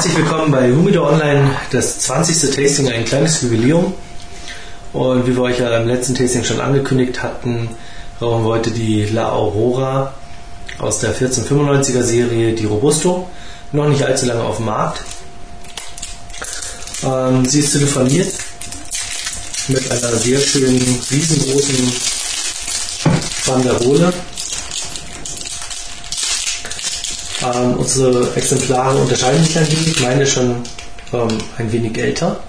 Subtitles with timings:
[0.00, 2.56] Herzlich willkommen bei Humidor Online, das 20.
[2.56, 3.92] Tasting, ein kleines Jubiläum.
[4.94, 7.68] Und wie wir euch ja im letzten Tasting schon angekündigt hatten,
[8.18, 10.14] rauchen wir heute die La Aurora
[10.78, 13.28] aus der 1495er Serie, die Robusto.
[13.72, 15.04] Noch nicht allzu lange auf dem Markt.
[17.04, 18.32] Ähm, sie ist telefoniert
[19.68, 20.80] mit einer sehr schönen,
[21.10, 21.92] riesengroßen
[23.44, 24.14] Banderole
[27.42, 30.00] Ähm, unsere Exemplare unterscheiden sich ein wenig.
[30.00, 30.56] Meine ist schon
[31.12, 32.40] ähm, ein wenig älter.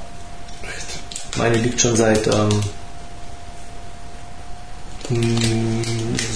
[1.38, 2.49] Meine liegt schon seit ähm,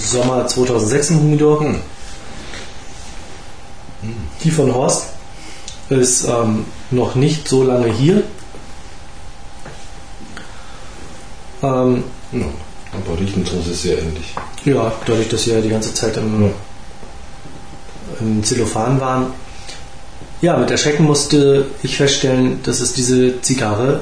[0.02, 1.60] Sommer 2006 im Humidor.
[1.60, 1.80] Hm.
[4.42, 5.04] Die von Horst
[5.90, 8.22] ist ähm, noch nicht so lange hier.
[11.62, 12.46] Ähm, ja,
[12.92, 14.34] aber riechen tun sie sehr ähnlich.
[14.64, 16.50] Ja, dadurch, dass sie ja die ganze Zeit im ja
[18.20, 19.26] im Zellophan waren.
[20.42, 24.00] Ja, mit Erschrecken musste ich feststellen, dass es diese Zigarre,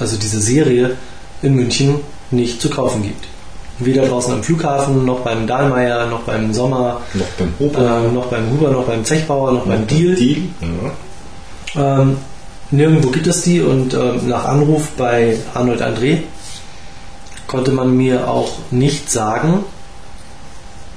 [0.00, 0.96] also diese Serie
[1.42, 3.26] in München nicht zu kaufen gibt.
[3.78, 8.26] Weder draußen am Flughafen, noch beim Dahlmeier, noch beim Sommer, noch beim Huber, äh, noch
[8.26, 10.16] beim Huber, noch beim Zechbauer, noch, noch beim Deal.
[10.16, 10.42] Deal.
[11.74, 12.00] Ja.
[12.00, 12.16] Ähm,
[12.72, 16.22] nirgendwo gibt es die und ähm, nach Anruf bei Arnold André
[17.46, 19.64] konnte man mir auch nicht sagen,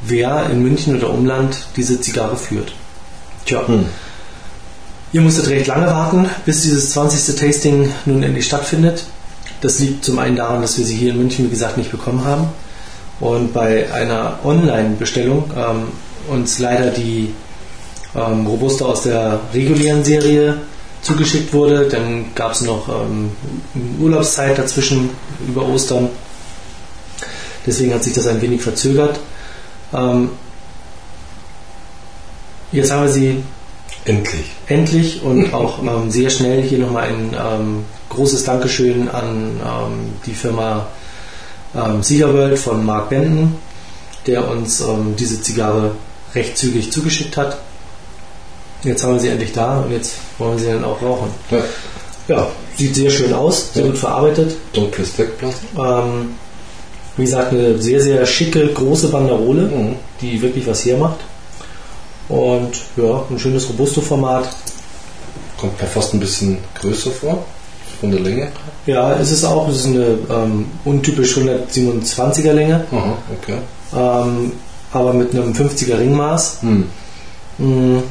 [0.05, 2.73] wer in München oder Umland diese Zigarre führt.
[3.45, 3.67] Tja.
[3.67, 3.85] Hm.
[5.13, 7.35] Ihr musstet recht lange warten, bis dieses 20.
[7.35, 9.03] Tasting nun endlich stattfindet.
[9.59, 12.23] Das liegt zum einen daran, dass wir sie hier in München, wie gesagt, nicht bekommen
[12.23, 12.47] haben.
[13.19, 15.87] Und bei einer Online-Bestellung ähm,
[16.29, 17.33] uns leider die
[18.15, 20.57] ähm, Robusta aus der regulären Serie
[21.01, 21.87] zugeschickt wurde.
[21.87, 23.31] Dann gab es noch ähm,
[23.99, 25.09] Urlaubszeit dazwischen
[25.47, 26.09] über Ostern.
[27.65, 29.19] Deswegen hat sich das ein wenig verzögert.
[29.93, 30.29] Ähm,
[32.71, 33.43] jetzt haben wir sie
[34.05, 39.59] endlich, endlich und auch ähm, sehr schnell hier nochmal ein ähm, großes Dankeschön an
[40.25, 40.87] die Firma
[42.01, 43.55] Siegerworld von Mark Benton,
[44.27, 44.83] der uns
[45.17, 45.91] diese Zigarre
[46.35, 47.59] recht zügig zugeschickt hat.
[48.83, 51.29] Jetzt haben wir sie endlich da und jetzt wollen wir sie dann auch rauchen.
[51.49, 51.59] Ja,
[52.27, 53.89] ja sieht sehr schön aus, sehr ja.
[53.89, 54.55] gut verarbeitet.
[54.73, 55.55] Dunkles Deckblatt.
[55.77, 56.35] Ähm,
[57.17, 59.95] wie gesagt, eine sehr, sehr schicke, große Banderole, mhm.
[60.21, 61.19] die wirklich was hermacht.
[62.29, 64.47] Und ja, ein schönes Robusto-Format.
[65.57, 67.45] Kommt mir fast ein bisschen größer vor,
[67.99, 68.51] von der Länge.
[68.85, 69.67] Ja, ist es auch.
[69.67, 72.85] Es ist eine ähm, untypisch 127er Länge.
[72.91, 73.57] Aha, okay.
[73.93, 74.53] Ähm,
[74.93, 76.63] aber mit einem 50er Ringmaß.
[76.63, 76.85] Mhm.
[77.57, 78.03] Mhm.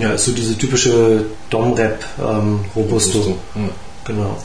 [0.00, 3.18] Ja, ist so diese typische Dom-Rap ähm, Robusto.
[3.18, 3.38] Robusto.
[3.56, 3.68] Ja.
[4.04, 4.36] Genau.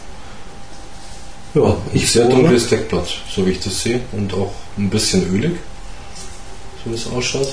[1.56, 4.02] Ja, ich sehr dunkles Deckblatt, so wie ich das sehe.
[4.12, 5.54] Und auch ein bisschen ölig,
[6.84, 7.48] so wie es ausschaut.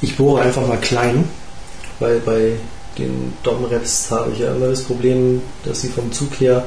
[0.00, 1.28] Ich bohre einfach mal klein,
[1.98, 2.52] weil bei
[2.96, 6.64] den Dom-Raps habe ich ja immer das Problem, dass sie vom Zug her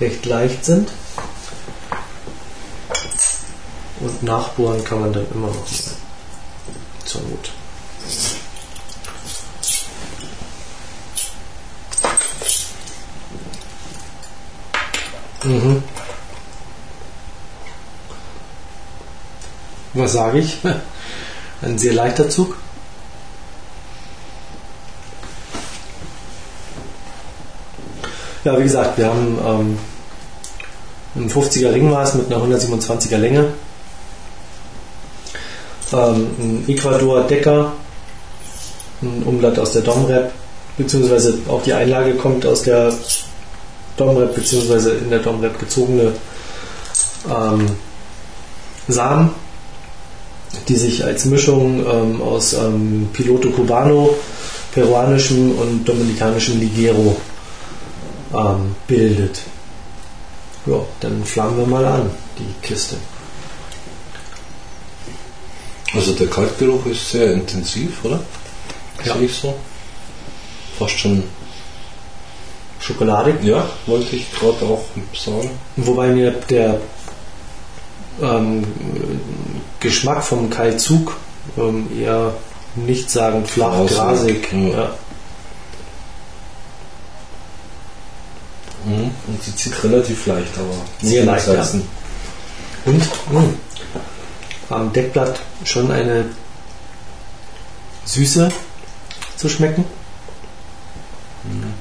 [0.00, 0.88] recht leicht sind.
[3.98, 5.66] Und nachbohren kann man dann immer noch
[7.04, 7.50] zur Not.
[15.44, 15.82] Mhm.
[19.94, 20.58] Was sage ich?
[21.62, 22.56] Ein sehr leichter Zug.
[28.44, 29.78] Ja, wie gesagt, wir haben ähm,
[31.14, 33.52] ein 50er Ringmaß mit einer 127er Länge,
[35.92, 37.72] ähm, ein Ecuador Decker,
[39.00, 40.32] ein Umblatt aus der Domrep,
[40.76, 42.92] beziehungsweise auch die Einlage kommt aus der
[43.96, 44.98] Domrep bzw.
[44.98, 46.12] in der Domrep gezogene
[47.30, 47.66] ähm,
[48.88, 49.30] Samen,
[50.68, 54.16] die sich als Mischung ähm, aus ähm, Piloto Cubano,
[54.72, 57.16] peruanischem und dominikanischem Ligero
[58.34, 59.40] ähm, bildet.
[60.66, 62.96] Ja, dann flammen wir mal an, die Kiste.
[65.94, 68.20] Also der Kaltgeruch ist sehr intensiv, oder?
[69.04, 69.14] Ja.
[69.14, 69.54] Sehe ich so.
[70.78, 71.22] Fast schon
[72.82, 73.36] Schokolade.
[73.42, 74.84] Ja, wollte ich gerade auch
[75.14, 75.50] sagen.
[75.76, 76.80] Wobei mir der
[78.20, 78.64] ähm,
[79.80, 81.16] Geschmack vom Kaltzug
[81.56, 82.34] ähm, eher
[82.74, 83.96] nicht sagen flach, Grasig.
[83.96, 84.52] grasig.
[84.52, 84.68] Ja.
[84.68, 84.94] Ja.
[88.84, 89.10] Mhm.
[89.28, 91.46] Und sie zieht relativ leicht, aber sehr leicht.
[91.46, 91.62] Ja.
[92.84, 93.54] Und mh, hm,
[94.70, 96.24] am Deckblatt schon eine
[98.04, 98.50] Süße
[99.36, 99.84] zu schmecken.
[101.44, 101.74] Mhm.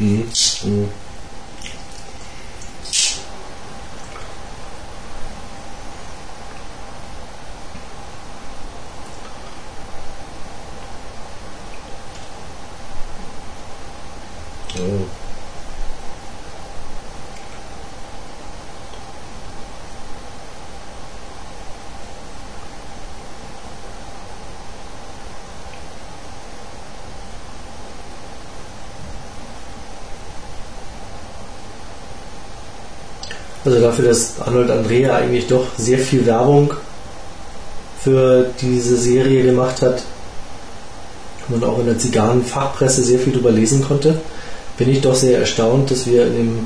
[0.00, 0.24] Mm.
[0.64, 0.90] Mm.
[14.78, 15.19] Oh.
[33.64, 36.72] Also dafür, dass Arnold Andrea eigentlich doch sehr viel Werbung
[38.02, 40.02] für diese Serie gemacht hat
[41.48, 44.18] und auch in der Zigarrenfachpresse sehr viel darüber lesen konnte,
[44.78, 46.58] bin ich doch sehr erstaunt, dass wir in dem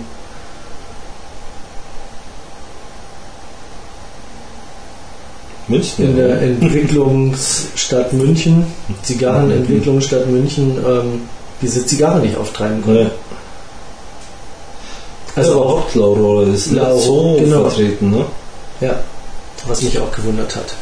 [5.67, 6.05] München?
[6.05, 8.67] in der Entwicklungsstadt München,
[9.03, 11.23] Zigarrenentwicklungsstadt München, ähm,
[11.61, 13.03] diese Zigarre nicht auftreiben konnten.
[13.03, 13.11] Ja.
[15.37, 17.63] Also auch Laurora ist Lauro- so genau.
[17.69, 18.25] vertreten, ne?
[18.81, 19.01] Ja,
[19.67, 20.75] was mich auch gewundert hat.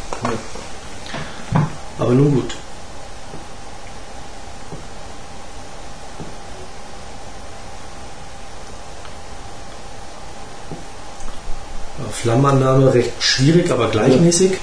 [1.98, 2.54] Aber nun gut.
[11.98, 14.52] Ja, Flammenannahme recht schwierig, aber gleichmäßig.
[14.52, 14.56] Ja,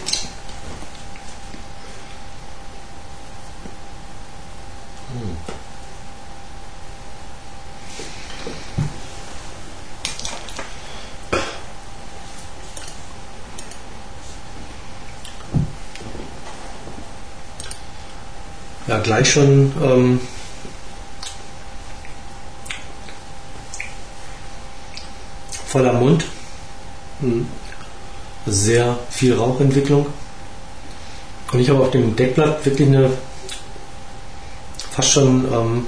[19.00, 20.20] gleich schon ähm,
[25.66, 26.26] voller Mund.
[28.46, 30.08] Sehr viel Rauchentwicklung.
[31.52, 33.12] Und ich habe auf dem Deckblatt wirklich eine
[34.92, 35.86] fast schon ähm,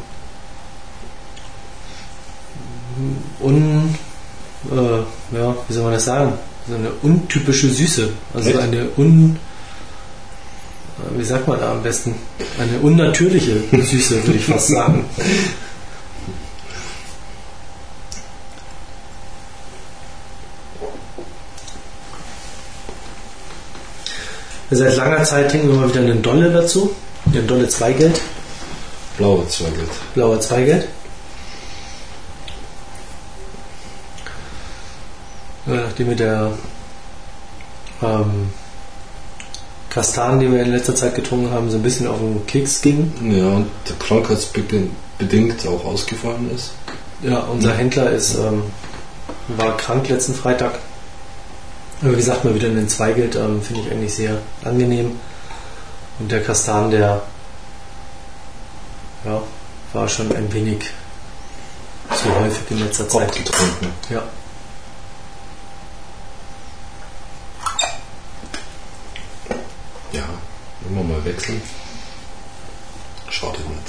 [3.39, 3.95] un,
[4.71, 6.33] äh, ja, wie soll man das sagen?
[6.67, 8.09] So eine untypische Süße.
[8.33, 8.59] Also Echt?
[8.59, 9.37] eine un,
[11.15, 12.15] wie sagt man da am besten?
[12.59, 15.05] Eine unnatürliche Süße, würde ich fast sagen.
[24.73, 26.95] Seit langer Zeit trinken wir mal wieder einen Dolle dazu.
[27.25, 28.19] Den Dolle Zweigeld,
[29.17, 29.89] Blaue Zweigelt.
[30.15, 30.87] blauer Zweigeld.
[35.65, 36.51] Nachdem mir der
[38.01, 38.49] ähm,
[39.91, 43.11] Kastan, den wir in letzter Zeit getrunken haben, so ein bisschen auf den Keks ging.
[43.29, 46.71] Ja, und der krankheitsbedingt auch ausgefallen ist.
[47.21, 48.63] Ja, unser Händler ist, ähm,
[49.49, 50.79] war krank letzten Freitag.
[52.01, 55.19] Aber wie gesagt, mal wieder einen Zweigelt ähm, finde ich eigentlich sehr angenehm.
[56.19, 57.21] Und der Kastan, der
[59.25, 59.43] ja,
[59.91, 60.85] war schon ein wenig
[62.15, 63.27] zu häufig in letzter Zeit.
[63.27, 63.87] Abgetrunken.
[64.09, 64.23] Ja,
[70.91, 71.61] immer mal wechseln.
[73.29, 73.81] Schadet nicht.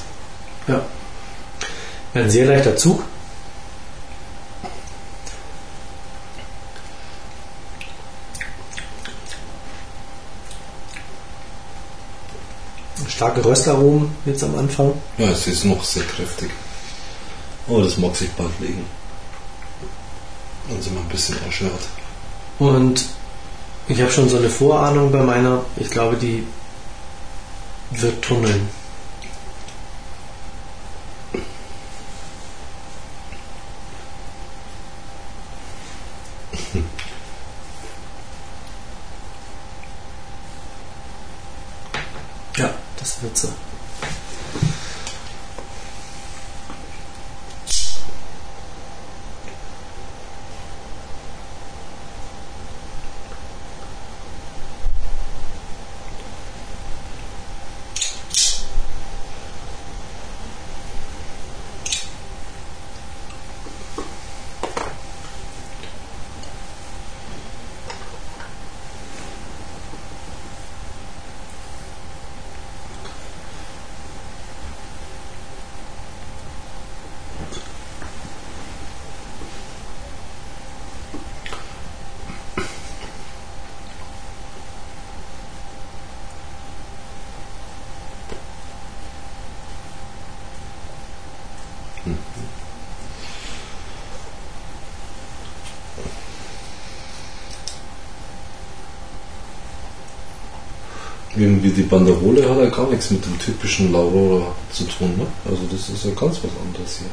[0.69, 0.83] ja.
[2.15, 3.03] Ein sehr leichter Zug.
[13.09, 14.93] Starke Röstaromen jetzt am Anfang.
[15.19, 16.51] Ja, es ist noch sehr kräftig.
[17.69, 18.85] Aber das mag sich bald legen.
[20.69, 21.81] Dann sind wir ein bisschen erschwert.
[22.59, 23.07] Und
[23.89, 26.47] ich habe schon so eine Vorahnung bei meiner, ich glaube, die
[28.01, 28.63] ձեր տունեն
[101.43, 105.27] Irgendwie die Banderole hat ja gar nichts mit dem typischen Laurora zu tun, ne?
[105.45, 107.09] Also das ist ja ganz was anderes hier.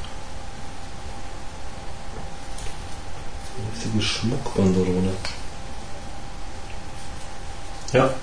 [3.57, 5.13] Eine richtige Schmuckbanderole.
[7.91, 8.13] Ja.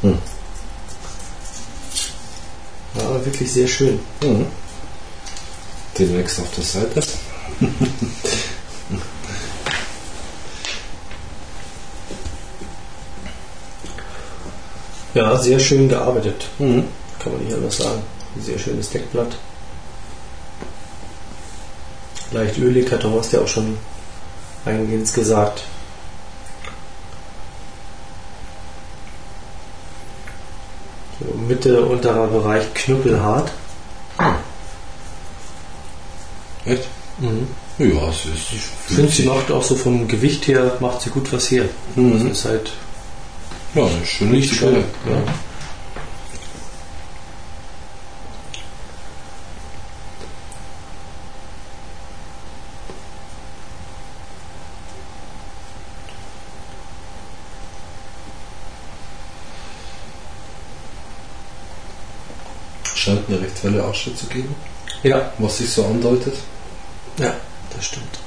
[0.00, 0.18] Hm.
[3.24, 4.00] wirklich sehr schön.
[4.22, 4.46] Mhm.
[5.98, 7.02] Demnächst auf der Seite.
[15.26, 16.46] Ja, sehr schön gearbeitet.
[16.58, 16.84] Mhm.
[17.22, 18.02] Kann man nicht anders sagen.
[18.40, 19.36] Sehr schönes Deckblatt.
[22.32, 23.78] Leicht ölig, hat Horst ja auch schon
[24.64, 25.62] eingehend gesagt.
[31.18, 33.50] So, Mitte, unterer Bereich knüppelhart.
[36.64, 36.84] Echt?
[37.18, 37.48] Mhm.
[37.78, 38.52] Ja, es ist.
[38.52, 41.64] Ich finde, sie macht auch so vom Gewicht her, macht sie gut was her.
[41.94, 42.28] Mhm.
[42.28, 42.72] Das ist halt
[43.76, 44.68] Ja, eine schöne nicht schön.
[44.68, 44.84] Zigarre.
[45.04, 45.34] Ja.
[62.94, 64.54] Scheint eine recht helle Asche zu geben,
[65.02, 66.34] ja, was sich so andeutet.
[67.18, 67.34] ja,
[67.74, 68.25] das stimmt.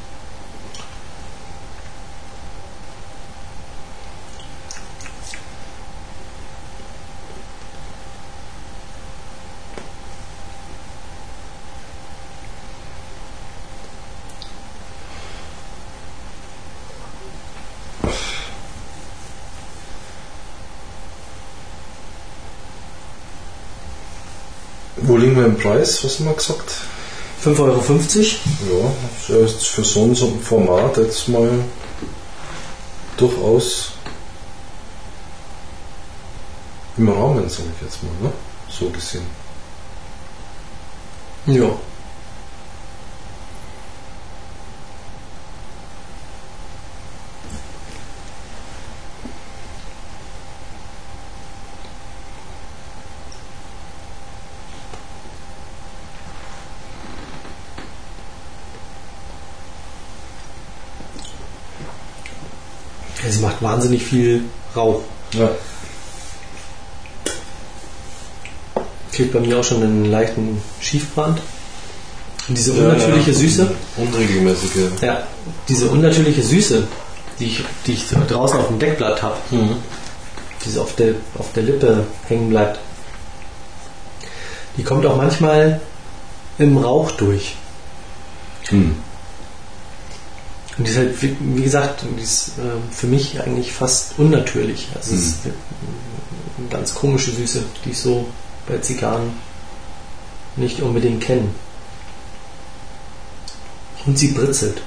[25.59, 26.03] Preis?
[26.03, 26.71] Was haben wir gesagt?
[27.43, 28.35] 5,50
[28.69, 28.93] Euro.
[29.27, 31.51] Ja, das ist für so ein Format jetzt mal
[33.17, 33.91] durchaus
[36.97, 38.33] im Rahmen, sage ich jetzt mal, ne?
[38.69, 39.25] So gesehen.
[41.45, 41.71] Ja.
[63.23, 64.43] Ja, sie macht wahnsinnig viel
[64.75, 65.01] Rauch.
[65.33, 65.49] Ja.
[69.11, 71.41] Kriegt bei mir auch schon einen leichten Schiefbrand.
[72.47, 73.71] Und diese unnatürliche Süße.
[73.97, 75.01] Unregelmäßige.
[75.01, 75.23] Ja,
[75.67, 76.87] diese unnatürliche Süße,
[77.39, 79.75] die ich, die ich draußen auf dem Deckblatt habe, Mhm.
[80.65, 82.79] die so auf der, auf der Lippe hängen bleibt,
[84.77, 85.79] die kommt auch manchmal
[86.57, 87.55] im Rauch durch.
[88.69, 88.95] Hm.
[90.79, 94.87] Und die ist halt, wie, gesagt, die ist ähm, für mich eigentlich fast unnatürlich.
[94.95, 98.29] Also es ist eine ganz komische Süße, die ich so
[98.65, 99.33] bei Zigarren
[100.55, 101.49] nicht unbedingt kenne.
[104.05, 104.81] Und sie britzelt.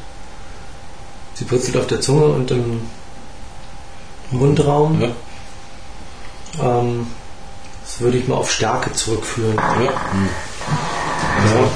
[1.34, 2.80] Sie britzelt auf der Zunge und im
[4.30, 4.99] Mundraum.
[4.99, 5.11] Ja.
[6.58, 7.06] Ähm,
[7.84, 9.56] das würde ich mal auf Stärke zurückführen.
[9.56, 10.12] Ja.
[10.12, 10.28] Hm.
[11.54, 11.70] Ja.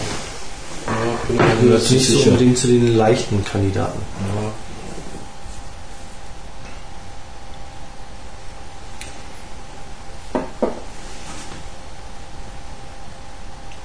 [1.36, 4.00] Gehört nicht so unbedingt zu den leichten Kandidaten.
[4.20, 4.52] Ja.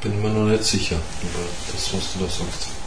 [0.02, 2.81] Bin mir noch nicht sicher über das, was du da sagst.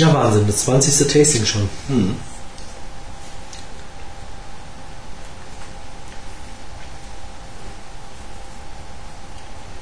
[0.00, 1.08] Ja, Wahnsinn, das 20.
[1.08, 1.68] Tasting schon.
[1.88, 2.16] Hm.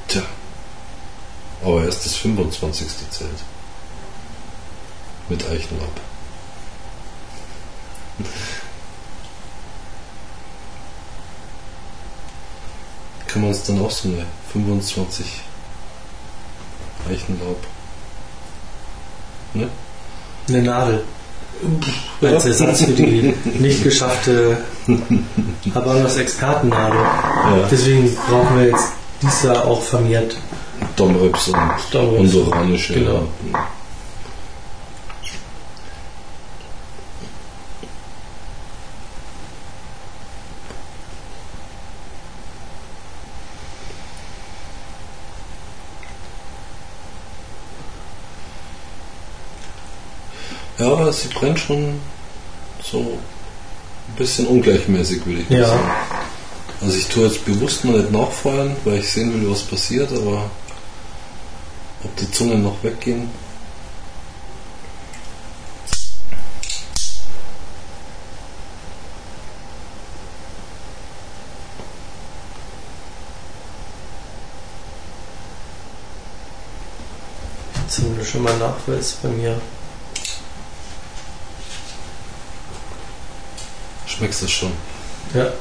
[0.09, 0.23] Tja.
[1.63, 2.89] Aber erst das 25.
[3.11, 3.31] zählt.
[5.29, 6.01] Mit Eichenlapp.
[13.29, 15.43] Kann man uns dann auch so eine 25
[17.09, 17.65] Eichenlaub.
[19.55, 19.71] Ne?
[20.49, 21.03] Eine Nadel.
[22.23, 24.59] Als Ersatz für die nicht geschaffte
[25.75, 27.01] Habanos Expertennadel.
[27.01, 27.69] Ja.
[27.71, 30.37] Deswegen brauchen wir jetzt dies Jahr auch vermehrt.
[30.95, 31.57] Domrips und
[31.91, 32.35] Domrips.
[32.35, 32.95] Honduranische.
[32.95, 33.29] Genau.
[33.53, 33.67] Ja.
[51.09, 52.01] Ja, aber sie brennt schon
[52.85, 55.67] so ein bisschen ungleichmäßig, würde ich Ja.
[55.69, 55.91] sagen.
[56.83, 60.51] Also ich tue jetzt bewusst mal nicht nachfeuern, weil ich sehen will, was passiert, aber
[62.05, 63.31] ob die Zungen noch weggehen.
[77.89, 79.59] Zumindest schon mal Nachweis bei mir.
[84.19, 84.73] Schmeckst du schon?
[85.33, 85.53] Ja.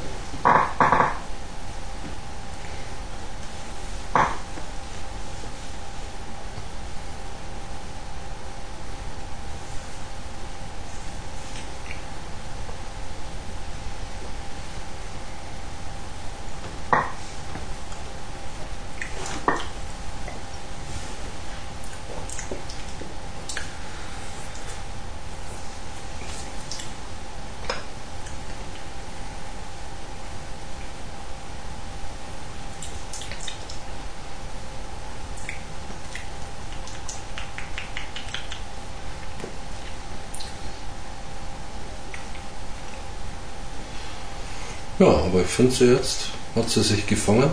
[44.99, 47.51] Ja, aber ich finde sie jetzt, hat sie sich gefangen.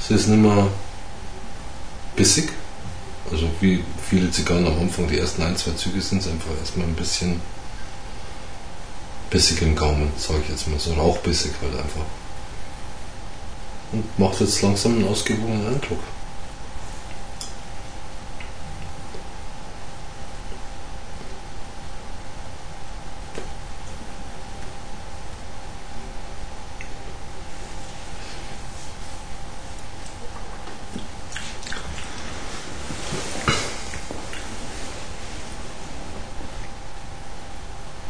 [0.00, 0.68] Sie ist nicht mehr
[2.16, 2.50] bissig.
[3.30, 6.86] Also wie viele Zigarren am Anfang, die ersten ein, zwei Züge sind es einfach erstmal
[6.86, 7.40] ein bisschen
[9.28, 12.06] bissig im Gaumen, sage ich jetzt mal so, rauchbissig halt einfach.
[13.92, 16.00] Und macht jetzt langsam einen ausgewogenen Eindruck.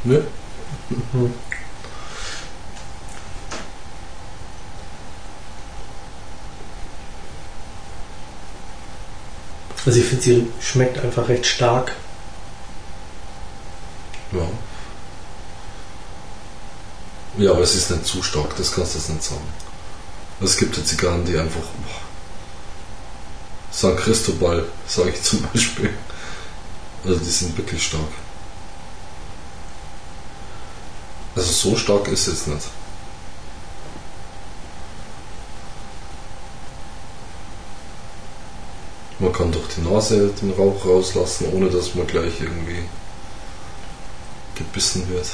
[0.04, 0.20] Ne?
[0.90, 1.32] Mhm.
[9.84, 11.92] Also ich finde, sie schmeckt einfach recht stark.
[14.32, 14.48] Ja.
[17.38, 19.48] Ja, aber es ist nicht zu stark, das kannst du jetzt nicht sagen.
[20.40, 21.60] Es gibt ja Zigarren, die einfach.
[21.60, 22.02] Boah,
[23.72, 25.94] San Cristobal, sage ich zum Beispiel.
[27.04, 28.02] Also die sind wirklich stark.
[31.34, 32.66] Also so stark ist es jetzt nicht.
[39.22, 42.82] Man kann durch die Nase den Rauch rauslassen, ohne dass man gleich irgendwie
[44.56, 45.28] gebissen wird.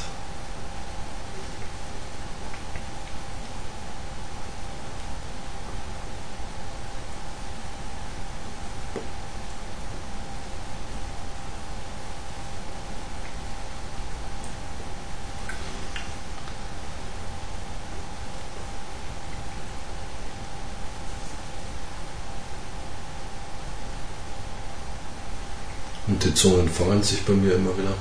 [26.39, 27.95] Zungen fangen sich bei mir immer wieder.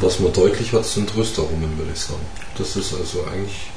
[0.00, 2.26] Was man deutlich hat, sind Röstaromen, würde ich sagen.
[2.58, 3.70] Das ist also eigentlich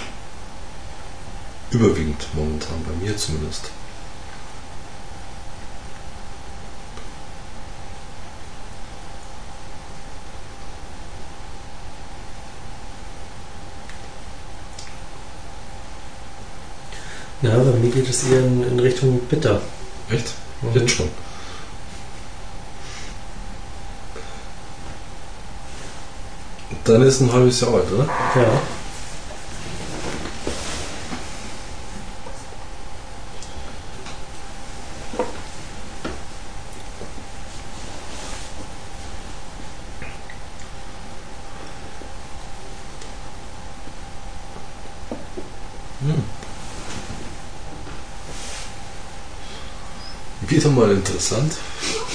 [1.71, 3.71] überwiegend momentan, bei mir zumindest.
[17.41, 19.61] Ja, bei mir geht es eher in, in Richtung bitter.
[20.09, 20.33] Echt?
[20.61, 20.79] Mhm.
[20.79, 21.09] Jetzt schon.
[26.89, 28.09] Dann ist ein halbes Jahr alt, oder?
[28.35, 28.61] Ja.
[50.47, 51.53] Wieder mal interessant.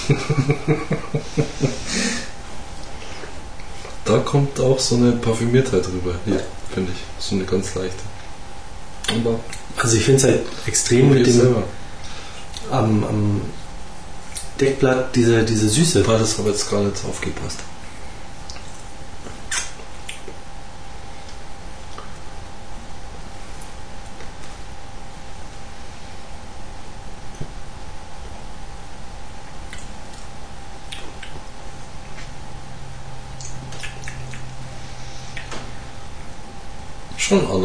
[4.15, 6.15] da kommt auch so eine Parfümiertheit rüber.
[6.25, 6.41] Hier,
[6.73, 7.25] finde ich.
[7.25, 7.99] So eine ganz leichte.
[9.09, 9.41] Aber
[9.77, 11.63] Also ich finde es halt extrem mit dem selber.
[12.71, 13.41] am, am
[14.61, 16.05] Deckblatt diese, diese Süße.
[16.07, 17.59] Ah, das habe ich jetzt nicht aufgepasst.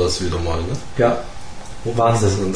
[0.10, 0.76] Anders wieder mal, ne?
[0.98, 1.24] Ja.
[1.84, 2.56] Wahnsinn.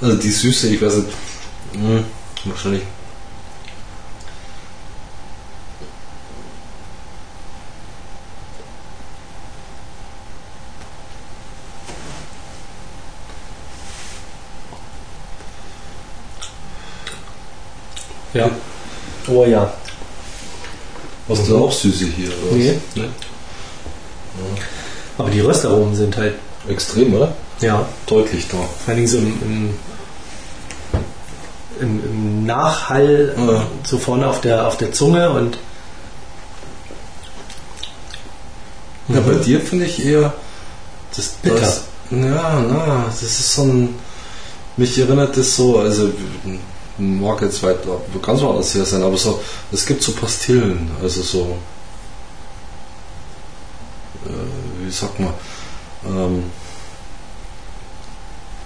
[0.00, 1.08] Also die Süße, ich weiß nicht,
[1.74, 2.04] mh, hm,
[2.44, 2.82] wahrscheinlich.
[18.38, 18.50] Ja.
[19.46, 19.72] Ja.
[21.28, 22.30] Hast du auch Süße hier?
[22.48, 22.78] Oder nee.
[22.94, 23.08] nee.
[25.18, 26.34] Aber die Röstaromen sind halt.
[26.68, 27.34] Extrem, oder?
[27.60, 27.86] Ja.
[28.06, 28.56] Deutlich da.
[28.56, 29.74] Vor allen Dingen so im, im
[31.80, 33.66] im, im Nachhall ja.
[33.84, 35.58] so vorne auf der, auf der Zunge und
[39.08, 40.34] ja, bei dir finde ich eher
[41.16, 41.60] das bitter.
[41.60, 43.94] Das, ja, na, das ist so ein.
[44.76, 46.10] Mich erinnert das so, also
[46.98, 47.78] mag jetzt weit
[48.22, 49.40] ganz woanders her sein, aber so,
[49.72, 51.56] es gibt so Pastillen, also so,
[54.26, 55.32] äh, wie sagt man,
[56.06, 56.44] ähm,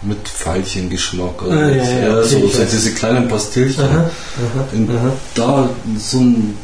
[0.03, 1.43] mit Veilchengeschmack.
[1.43, 3.85] Also ah, ja, ja, ja, so, so diese kleinen Pastillchen.
[3.85, 5.13] Aha, aha, aha.
[5.35, 6.59] Da so ein,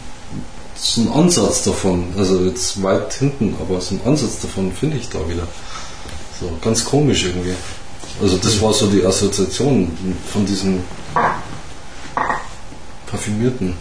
[0.74, 5.08] so ein Ansatz davon, also jetzt weit hinten, aber so ein Ansatz davon finde ich
[5.08, 5.46] da wieder.
[6.40, 7.54] So ganz komisch irgendwie.
[8.20, 9.90] Also das war so die Assoziation
[10.32, 10.80] von diesem
[13.10, 13.74] parfümierten.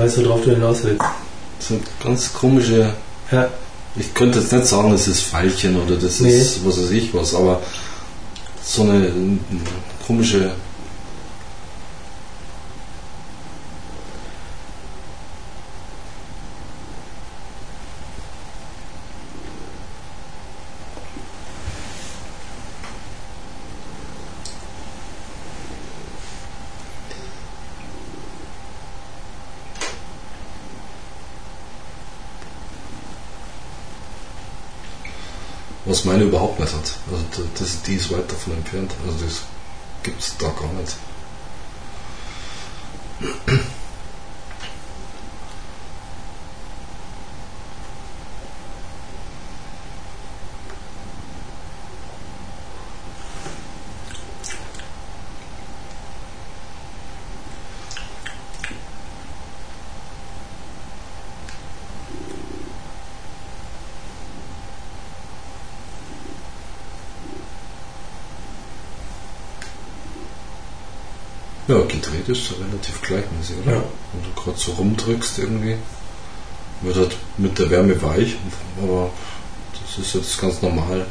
[0.00, 1.19] weiß, worauf du hinaus willst.
[1.60, 2.94] Sind ganz komische.
[3.30, 3.48] Ja.
[3.96, 6.30] Ich könnte jetzt nicht sagen, das ist Veilchen oder das nee.
[6.30, 7.60] ist was weiß ich was, aber
[8.62, 9.12] so eine
[10.06, 10.52] komische
[35.90, 36.92] was meine überhaupt nicht hat.
[37.10, 37.24] Also
[37.58, 38.92] das, die ist weit davon entfernt.
[39.04, 39.42] Also das
[40.04, 40.96] gibt es da gar nicht.
[71.70, 73.76] Ja, gedreht ist relativ gleichmäßig, oder?
[73.76, 73.84] Ja.
[74.12, 75.76] Wenn du gerade so rumdrückst irgendwie,
[76.80, 78.36] wird halt mit der Wärme weich,
[78.82, 79.10] aber
[79.80, 81.06] das ist jetzt ganz normal.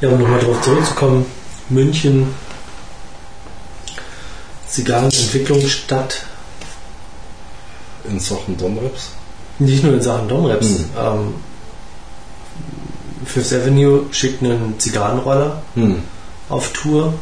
[0.00, 1.26] Ja, um nochmal darauf zurückzukommen,
[1.68, 2.32] München,
[4.68, 6.26] Zigarrenentwicklungsstadt.
[8.04, 9.19] In Sachen Domreps?
[9.60, 10.68] Nicht nur in Sachen Domreps.
[10.68, 10.84] Mhm.
[10.98, 11.34] Ähm,
[13.26, 16.02] Fifth Avenue schickt einen Zigarrenroller mhm.
[16.48, 17.14] auf Tour.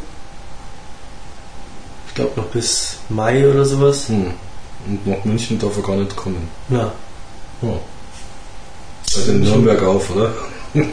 [2.09, 4.09] Ich glaube noch bis Mai oder sowas.
[4.09, 4.33] Mhm.
[4.87, 6.49] Und nach München darf er gar nicht kommen.
[6.69, 6.93] Na.
[7.61, 7.79] Oh.
[9.15, 10.33] Bei in Nürnberg auf, oder?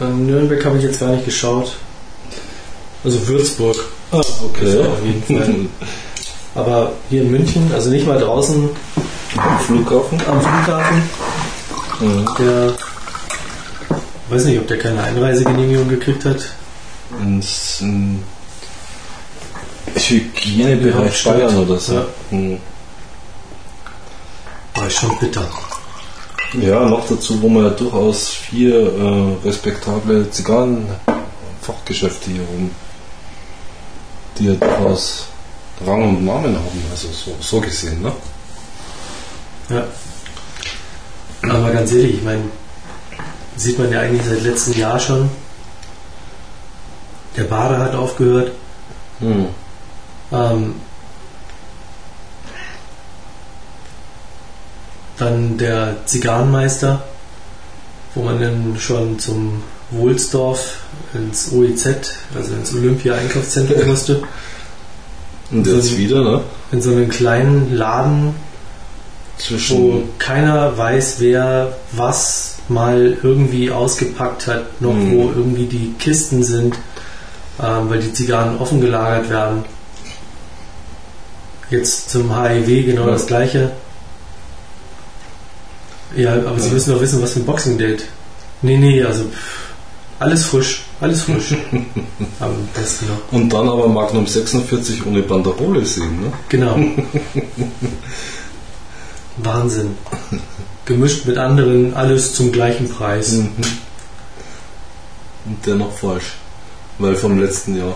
[0.00, 1.76] In Nürnberg habe ich jetzt gar nicht geschaut.
[3.04, 3.76] Also Würzburg.
[4.10, 4.66] Ah, okay.
[4.66, 5.54] Also auf jeden Fall.
[6.56, 8.70] Aber hier in München, also nicht mal draußen
[9.36, 10.20] am Flughafen.
[10.26, 11.02] Am Flughafen.
[12.00, 12.28] Mhm.
[12.38, 12.72] Der
[14.30, 16.38] weiß nicht, ob der keine Einreisegenehmigung gekriegt hat.
[17.22, 18.22] Ins um,
[19.94, 21.94] Hygienebereich Bayern oder so.
[21.94, 22.06] Ja.
[22.30, 22.58] Mhm.
[24.74, 25.48] War schon bitter.
[26.60, 32.70] Ja, noch dazu, wo man ja durchaus vier äh, respektable Zigarrenfachgeschäfte hier rum,
[34.38, 35.26] die ja durchaus
[35.84, 38.12] Rang und Namen haben, also so, so gesehen, ne?
[39.68, 39.84] Ja.
[41.42, 42.44] Aber ganz ehrlich, ich meine,
[43.56, 45.28] sieht man ja eigentlich seit letztem Jahr schon.
[47.36, 48.52] Der Bader hat aufgehört.
[49.18, 49.46] Hm.
[50.32, 50.74] Ähm,
[55.18, 57.02] dann der Zigarrenmeister
[58.16, 60.78] wo man dann schon zum Wohlsdorf
[61.14, 61.86] ins OEZ,
[62.34, 64.22] also ins Olympia-Einkaufszentrum musste.
[65.50, 66.40] Und jetzt so, wieder, ne?
[66.72, 68.34] In so einem kleinen Laden,
[69.38, 75.12] Zwischen wo keiner weiß, wer was mal irgendwie ausgepackt hat, noch mhm.
[75.12, 76.74] wo irgendwie die Kisten sind,
[77.62, 79.64] ähm, weil die Zigarren offen gelagert werden.
[81.70, 83.12] Jetzt zum HIV genau ja.
[83.12, 83.72] das gleiche.
[86.16, 86.58] Ja, aber ja.
[86.58, 88.04] Sie müssen doch wissen, was für ein Boxing Date.
[88.62, 89.26] Nee, nee, also
[90.18, 91.54] alles frisch, alles frisch.
[92.40, 93.32] Am besten noch.
[93.32, 96.32] Und dann aber Magnum 46 ohne Banderole sehen, ne?
[96.48, 96.78] Genau.
[99.36, 99.96] Wahnsinn.
[100.86, 103.32] Gemischt mit anderen, alles zum gleichen Preis.
[103.32, 103.50] Mhm.
[105.44, 106.36] Und dennoch falsch.
[106.98, 107.94] Weil vom letzten Jahr.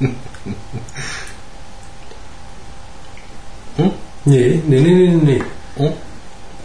[0.00, 0.14] hm?
[4.24, 5.42] Nee, nee, nee, nee, nee.
[5.76, 5.92] Hm?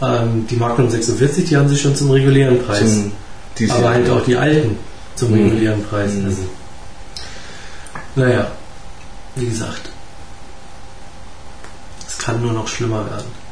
[0.02, 2.80] Ähm, die Magnum 46, die haben sie schon zum regulären Preis.
[2.80, 3.12] Zum
[3.70, 4.76] aber halt auch die alten
[5.16, 5.48] zum mhm.
[5.50, 6.12] regulären Preis.
[6.12, 6.26] Mhm.
[6.26, 6.42] Also,
[8.14, 8.50] naja,
[9.34, 9.90] wie gesagt,
[12.06, 13.45] es kann nur noch schlimmer werden.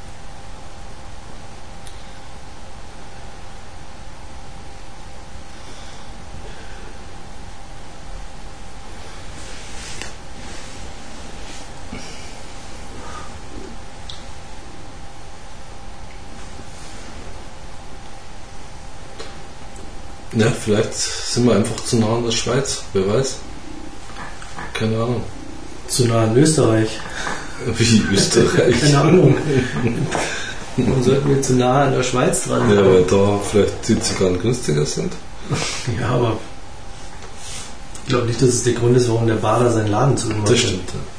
[20.37, 23.37] Ja, vielleicht sind wir einfach zu nah an der Schweiz, wer weiß.
[24.73, 25.23] Keine Ahnung.
[25.89, 26.89] Zu nah an Österreich.
[27.79, 28.81] Wie Österreich?
[28.81, 29.37] Keine Ahnung.
[30.77, 32.77] Warum sollten wir zu nah an der Schweiz dran sein?
[32.77, 35.13] Ja, weil da vielleicht die Zigarren günstiger sind.
[36.01, 36.37] Ja, aber
[38.03, 40.59] ich glaube nicht, dass es der Grund ist, warum der Bader seinen Laden zu Das
[40.59, 40.89] stimmt.
[40.89, 41.14] Ja.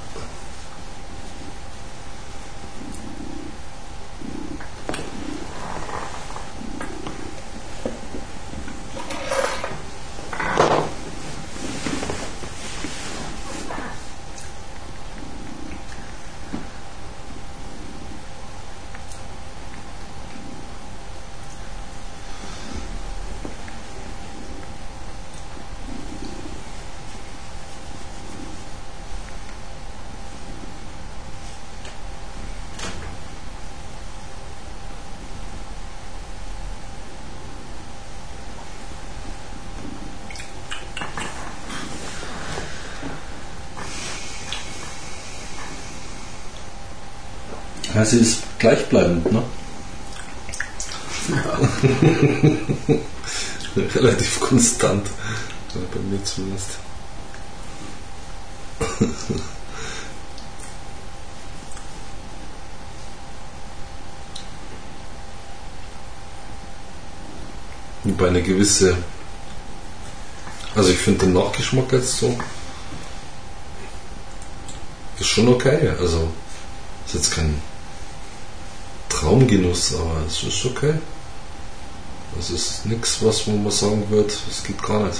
[48.06, 49.42] Sie ist gleichbleibend, ne?
[51.30, 51.60] Ja.
[53.96, 55.08] Relativ konstant.
[55.74, 56.78] Bei mir zumindest.
[68.04, 68.96] Wobei eine gewisse.
[70.76, 72.38] Also ich finde den Nachgeschmack jetzt so.
[75.20, 75.92] Ist schon okay.
[76.00, 76.32] Also
[77.08, 77.60] ist jetzt kein
[79.26, 80.94] Traumgenuss, aber es ist okay.
[82.40, 85.20] Es ist nichts, was man mal sagen wird, es geht gar nicht.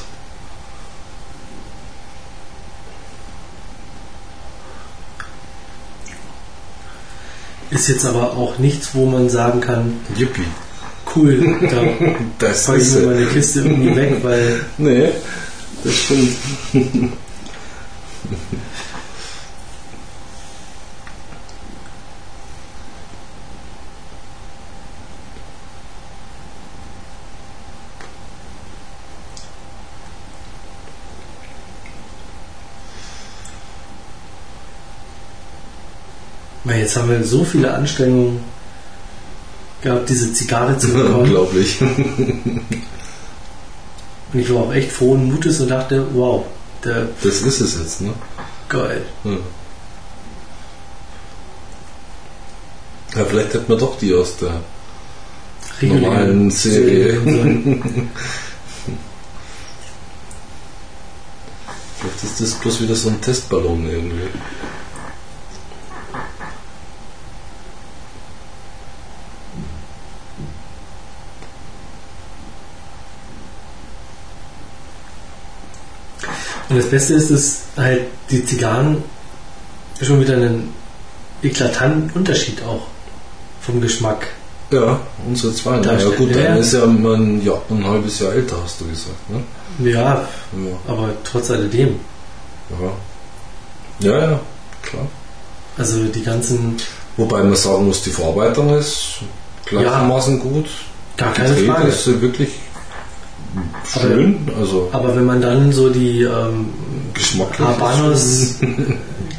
[7.72, 10.46] Ist jetzt aber auch nichts, wo man sagen kann, Yippie.
[11.16, 11.58] Cool,
[12.40, 14.66] da das ich mir meine Kiste irgendwie weg, weil.
[14.78, 15.10] Nee,
[15.84, 16.38] das stimmt.
[36.86, 38.42] jetzt haben wir so viele Anstrengungen
[39.82, 41.22] gehabt, diese Zigarre zu bekommen.
[41.22, 41.82] Unglaublich.
[41.82, 42.62] Und
[44.40, 46.44] ich war auch echt frohen Mutes und dachte, wow.
[46.84, 48.14] Der das ist es jetzt, ne?
[48.68, 49.02] Geil.
[49.24, 49.38] Ja.
[53.16, 54.60] ja vielleicht hätten wir doch die aus der
[55.82, 57.22] normalen Serie.
[62.00, 64.28] vielleicht ist das bloß wieder so ein Testballon irgendwie.
[76.70, 79.04] Und das Beste ist, dass halt die Zigarren
[80.02, 80.74] schon wieder einen
[81.44, 82.88] eklatanten Unterschied auch
[83.62, 84.28] vom Geschmack.
[84.72, 85.80] Ja, unsere zwei.
[85.80, 89.30] Ja gut, dann ist ja man, ja ein halbes Jahr älter, hast du gesagt.
[89.30, 89.92] Ne?
[89.92, 92.00] Ja, ja, aber trotz alledem.
[94.02, 94.10] Ja.
[94.10, 94.40] ja, ja,
[94.82, 95.08] klar.
[95.78, 96.78] Also die ganzen.
[97.18, 99.20] Wobei man sagen muss, die Verarbeitung ist
[99.66, 100.44] gleichermaßen ja.
[100.44, 100.66] gut.
[101.16, 101.88] Gar keine Frage.
[101.88, 102.50] ist wirklich
[103.88, 104.38] schön.
[104.48, 106.68] Aber, also aber wenn man dann so die ähm,
[107.14, 107.68] geschmacklich.
[107.68, 108.56] Habanos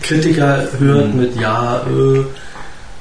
[0.03, 1.21] Kritiker hört Mhm.
[1.21, 2.23] mit ja, äh,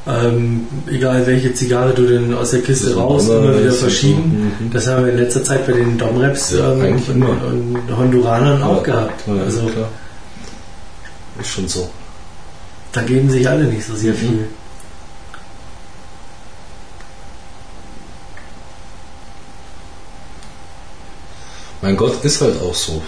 [0.07, 4.53] ähm, egal welche Zigarre du denn aus der Kiste Das raus, immer wieder ist verschieden.
[4.59, 4.71] so, mhm.
[4.71, 8.83] Das haben wir in letzter Zeit bei den Domreps Ja, ähm, und, und Honduranern auch
[8.83, 9.23] gehabt.
[9.27, 9.89] Ja, also klar.
[11.39, 11.89] Ist schon so.
[12.91, 14.17] da geben sich alle nicht so sehr Mhm.
[14.17, 14.47] viel.
[21.85, 22.99] Mein Gott, ist halt auch so.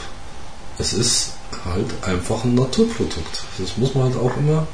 [0.78, 1.32] Es ist
[1.66, 3.44] halt einfach ein Naturprodukt.
[3.58, 4.68] Das muss man halt auch immer.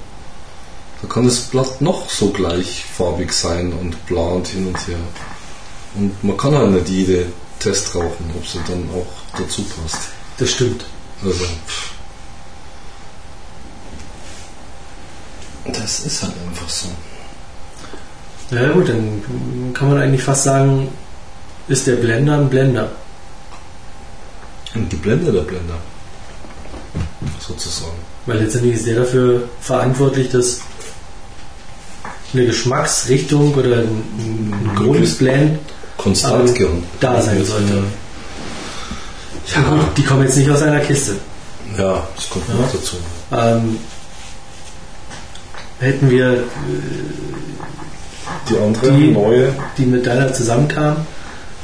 [1.01, 4.97] Da kann das Blatt noch so gleichfarbig sein und bla und hin und her.
[5.95, 7.27] Und man kann halt nicht jede
[7.59, 10.09] Test rauchen, ob sie dann auch dazu passt.
[10.37, 10.83] Das stimmt.
[11.23, 11.45] Also.
[11.65, 11.91] pff.
[15.71, 16.89] Das ist halt einfach so.
[18.51, 20.89] Ja gut, dann kann man eigentlich fast sagen,
[21.69, 22.91] ist der Blender ein Blender.
[24.75, 25.75] Und die Blende der Blender.
[27.39, 27.91] Sozusagen.
[28.25, 30.61] Weil letztendlich ist der dafür verantwortlich, dass
[32.33, 34.75] eine Geschmacksrichtung oder ein, Mhm.
[34.75, 35.59] Grundblend
[35.97, 36.51] Konstant
[36.99, 37.83] da sein sollte.
[39.53, 41.15] Ja, Gut, die kommen jetzt nicht aus einer Kiste.
[41.77, 42.55] ja, das kommt Ja.
[42.55, 42.95] noch dazu.
[43.31, 43.77] Ähm,
[45.79, 46.43] hätten wir
[48.49, 49.53] Die andere Die- neue.
[49.77, 51.05] die mit deiner zusammenkamen,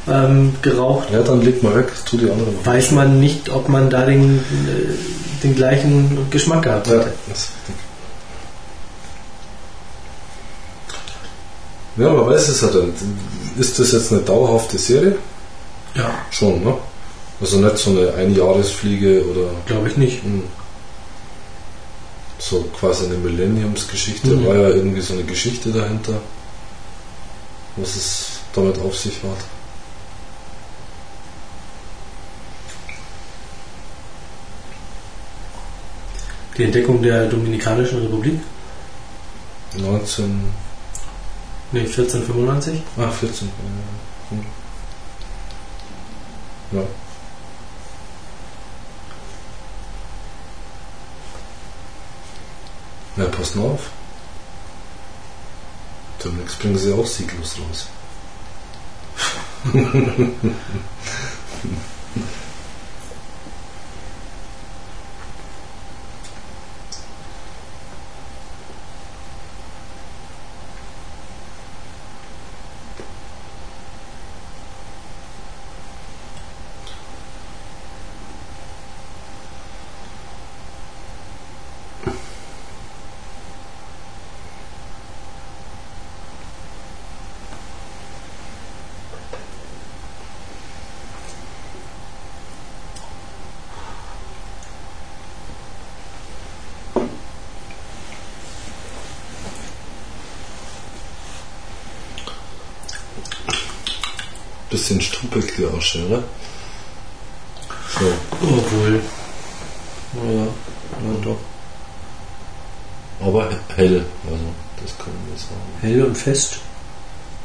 [0.09, 2.65] ähm, geraucht, Ja, dann leg mal weg, tu die andere noch.
[2.65, 7.13] weiß man nicht, ob man da den, äh, den gleichen Geschmack gehabt Ja, hätte.
[7.29, 7.49] das.
[11.97, 12.75] Ja, man weiß es halt.
[13.57, 15.17] Ist das jetzt eine dauerhafte Serie?
[15.95, 16.75] Ja, Schon, ne?
[17.41, 20.23] Also nicht so eine Einjahresfliege oder glaube ich nicht.
[20.23, 20.43] hm,
[22.37, 24.29] so quasi eine Millenniumsgeschichte.
[24.29, 24.45] Mhm.
[24.45, 26.13] War ja irgendwie so eine Geschichte dahinter,
[27.75, 29.43] was es damit auf sich hat.
[36.59, 38.41] Die Entdeckung der Dominikanischen Republik,
[39.77, 40.51] 19,
[41.71, 42.81] nee, 1495.
[42.97, 43.49] ah, 14.
[46.73, 46.81] ja.
[46.81, 46.85] Ja.
[53.15, 53.89] Ja, passt nur auf.
[56.21, 57.87] Demnächst bringen sie auch sieglos raus.
[104.79, 106.23] Bisschen struppig die Asche, oder?
[107.99, 108.05] So.
[108.41, 109.01] Obwohl.
[110.15, 111.37] Ja, ja doch.
[113.19, 114.45] Aber hell, also
[114.81, 115.71] das können wir sagen.
[115.81, 116.59] Hell und fest.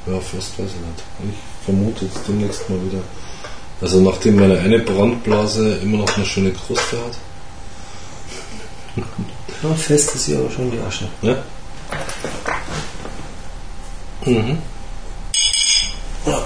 [0.07, 1.35] Ja, fest weiß ich nicht.
[1.35, 3.03] Ich vermute jetzt demnächst mal wieder.
[3.81, 7.17] Also nachdem meine eine Brandblase immer noch eine schöne Kruste hat.
[9.61, 11.09] Ja, fest ist ja aber schon die Asche.
[11.23, 11.43] Ja?
[14.25, 14.59] Mhm.
[16.27, 16.45] Na,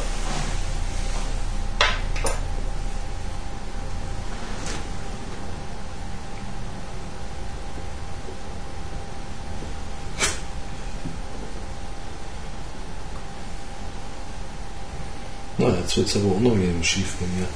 [16.09, 17.47] jetzt aber unangenehm schief bei mir.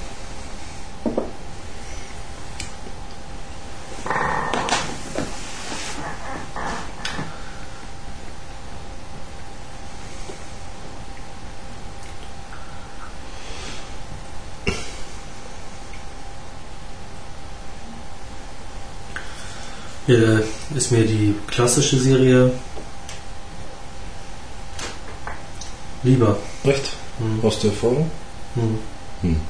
[20.05, 20.43] Hier
[20.75, 22.53] ist mir die klassische Serie
[26.03, 26.37] lieber.
[26.65, 26.91] Recht?
[27.19, 27.43] Hm.
[27.43, 28.11] Aus der Erfahrung?
[28.55, 28.79] Hm.
[29.23, 29.41] Hm.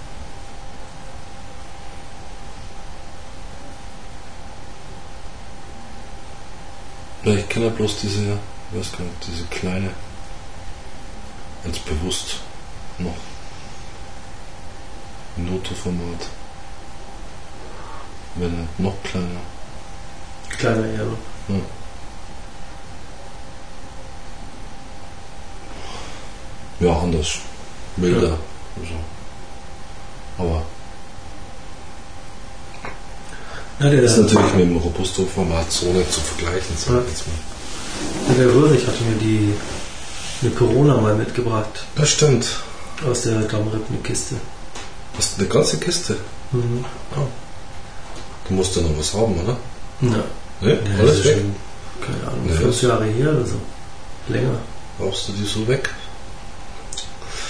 [7.24, 9.90] Ja, ich kenne ja bloß diese, ich weiß gar nicht, diese kleine.
[11.64, 12.36] Als bewusst
[12.98, 13.16] noch.
[15.36, 16.26] Noto-Format.
[18.34, 19.40] Wenn nicht noch kleiner.
[20.48, 21.16] Kleiner Erbe.
[26.80, 27.38] Ja, anders.
[27.96, 28.28] milder.
[28.28, 28.51] Ja.
[28.80, 28.94] Also.
[30.38, 30.62] Aber
[33.82, 37.02] ja, der ist natürlich mit dem Robusto-Format so nicht zu vergleichen, sag ja.
[37.08, 37.34] jetzt mal.
[38.28, 39.54] Ja, der Röhrig hatte mir die
[40.40, 41.84] eine Corona mal mitgebracht.
[41.96, 42.46] Das stimmt.
[43.04, 44.36] Aus der Dammripp eine Kiste.
[45.16, 46.16] Hast du eine ganze Kiste?
[46.52, 46.84] Mhm.
[47.16, 47.26] Oh.
[48.48, 49.56] Du musst ja noch was haben, oder?
[50.00, 50.24] Ja.
[50.60, 50.70] Nee?
[50.70, 51.38] ja Alles weg?
[51.38, 51.54] Schon,
[52.06, 52.52] keine Ahnung, nee.
[52.52, 53.56] fünf Jahre her oder so.
[54.28, 54.58] Länger.
[54.98, 55.90] Brauchst du die so weg?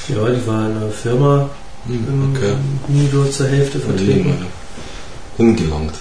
[0.09, 1.51] Ja, die war in einer Firma
[1.87, 2.55] hm, okay.
[2.89, 4.47] im Nido zur Hälfte vertreten.
[5.39, 5.95] Umgelangt.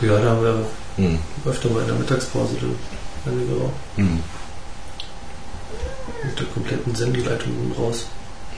[0.00, 1.18] Ja, da haben wir hm.
[1.44, 2.56] öfter mal in der Mittagspause
[3.26, 3.72] eine geraucht.
[3.96, 4.20] Hm.
[6.24, 8.06] Mit der kompletten Sendeleitung raus.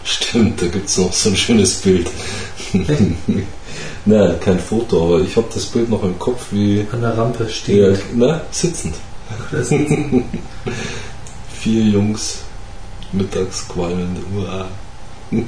[0.05, 2.11] Stimmt, da gibt es noch so ein schönes Bild.
[4.05, 6.87] Nein, kein Foto, aber ich habe das Bild noch im Kopf, wie.
[6.91, 7.93] An der Rampe stehen.
[7.93, 8.97] Ja, na, sitzend.
[11.61, 12.39] Vier Jungs,
[13.13, 14.19] mittags qualmend.
[14.37, 14.67] Uah.
[15.33, 15.41] Also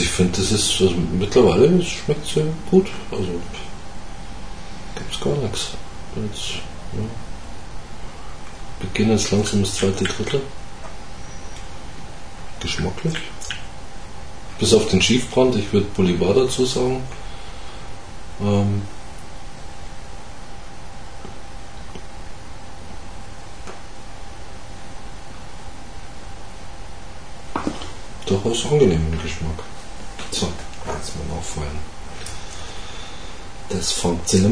[0.00, 2.88] ich finde, das ist also mittlerweile es schmeckt sehr gut.
[3.10, 3.40] Also
[4.94, 5.70] gibt es gar nichts.
[6.16, 6.54] Jetzt,
[6.92, 7.02] ja.
[8.80, 10.42] Beginnen jetzt langsam das zweite Drittel.
[12.60, 13.16] Geschmacklich.
[14.58, 17.02] Bis auf den Schiefbrand, ich würde Bolivar dazu sagen.
[18.40, 18.82] Ähm,
[28.26, 29.58] durchaus angenehm im Geschmack.
[30.30, 30.48] So,
[30.86, 31.78] jetzt mal auffallen.
[33.68, 34.46] Das fängt sie.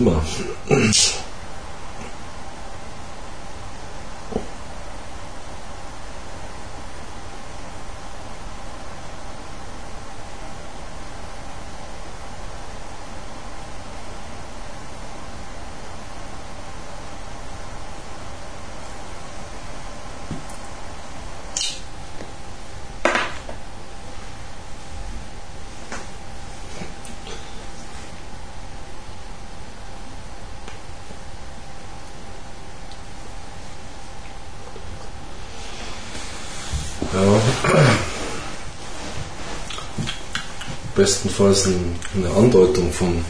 [41.03, 43.25] Bestenfalls eine Andeutung von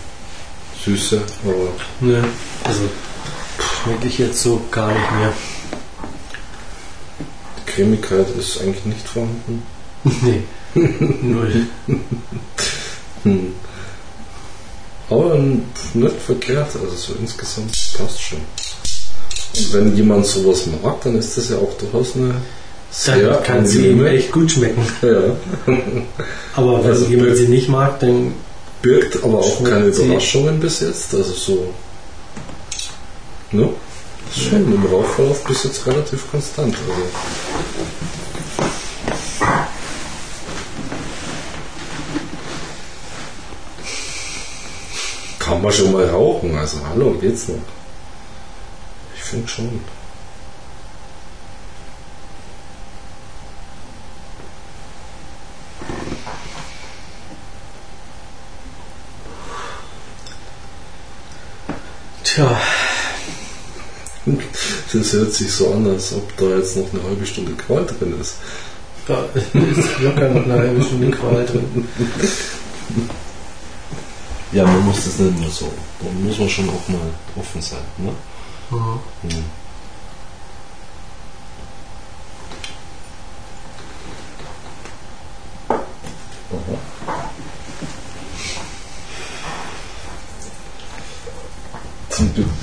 [0.85, 1.69] Süße, aber.
[2.01, 2.23] Ne,
[2.65, 2.83] also
[3.83, 5.33] schmecke ich jetzt so gar nicht mehr.
[7.57, 9.63] Die Cremigkeit ist eigentlich nicht vorhanden.
[10.05, 10.43] nee,
[11.23, 11.67] null.
[13.23, 13.55] hm.
[15.09, 18.41] Aber nicht verkehrt, also so insgesamt passt schon.
[19.57, 22.35] Und wenn jemand sowas mag, dann ist das ja auch durchaus eine
[23.07, 24.87] dann kann sie ihm echt gut schmecken.
[25.01, 25.37] Ja.
[26.57, 28.35] aber wenn also jemand sie nicht mag, dann.
[28.83, 31.15] Birgt aber auch keine Überraschungen bis jetzt.
[31.15, 31.73] Also so.
[33.53, 33.69] Ne?
[34.35, 36.75] Ist schon im Rauchverlauf bis jetzt relativ konstant.
[36.75, 37.03] Also.
[45.39, 47.57] Kann man schon mal rauchen, also hallo, geht's noch?
[49.15, 49.81] Ich finde schon.
[62.33, 62.59] Tja.
[64.93, 68.19] Das hört sich so an, als ob da jetzt noch eine halbe Stunde Qual drin
[68.19, 68.37] ist.
[69.07, 71.89] Da ist locker noch eine halbe Stunde Qual drin.
[74.53, 75.71] Ja, man muss das nicht nur so.
[76.01, 77.01] Da muss man schon auch mal
[77.37, 77.85] offen sein.
[77.99, 78.13] Ne?
[78.71, 79.01] Mhm.
[79.25, 79.45] Mhm.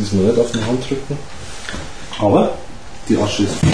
[0.10, 1.18] Diesmal nicht auf die Hand drücken.
[2.20, 2.58] Aber
[3.08, 3.72] die Asche ist viel.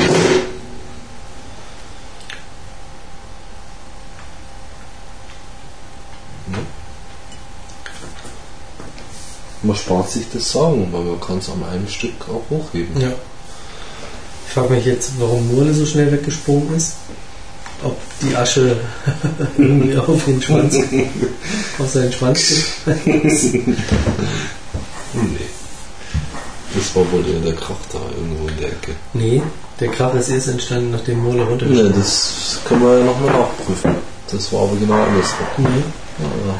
[9.63, 13.01] Man spart sich das Sagen, weil man kann es an einem Stück auch hochheben.
[13.01, 13.13] Ja.
[14.47, 16.97] Ich frage mich jetzt, warum Murle so schnell weggesprungen ist.
[17.83, 18.77] Ob die Asche
[19.57, 20.77] irgendwie auf den Schwanz,
[21.79, 22.63] auf seinen Schwanz
[23.05, 23.63] Nee.
[26.95, 28.95] Das war wohl eher der Krach da irgendwo in der Ecke.
[29.11, 29.41] Nee,
[29.81, 33.95] der Krach ist erst entstanden, nachdem Mole runtergeschlagen Ja, das können wir ja nochmal nachprüfen.
[34.31, 35.45] Das war aber genau andersrum.
[35.57, 35.83] Nee.
[36.19, 36.55] Ja.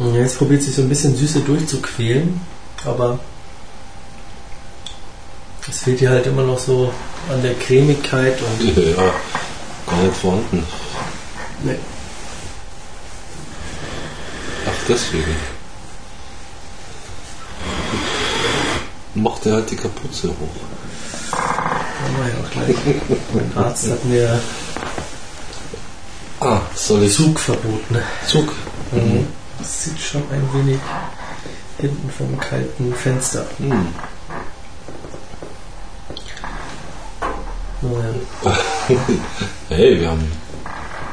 [0.00, 2.40] Ja, jetzt probiert sich so ein bisschen Süße durchzuquälen,
[2.86, 3.18] aber
[5.68, 6.90] es fehlt hier halt immer noch so
[7.30, 8.74] an der Cremigkeit und.
[8.96, 9.12] Ja,
[9.86, 10.64] gar nicht vorhanden.
[11.62, 11.76] Nee.
[14.64, 15.36] Ach, deswegen.
[19.16, 21.36] Macht er halt die Kapuze hoch.
[21.38, 22.76] Haben wir ja gleich.
[23.34, 24.40] mein Arzt hat mir
[26.40, 27.12] Ah, soll ich.
[27.12, 27.98] Zug verboten.
[28.26, 28.54] Zug.
[28.92, 29.26] Mhm.
[29.70, 30.80] Das sieht schon ein wenig
[31.78, 33.46] hinten vom kalten Fenster.
[33.58, 33.94] Hm.
[37.80, 38.14] Naja.
[39.68, 40.32] Hey, wir haben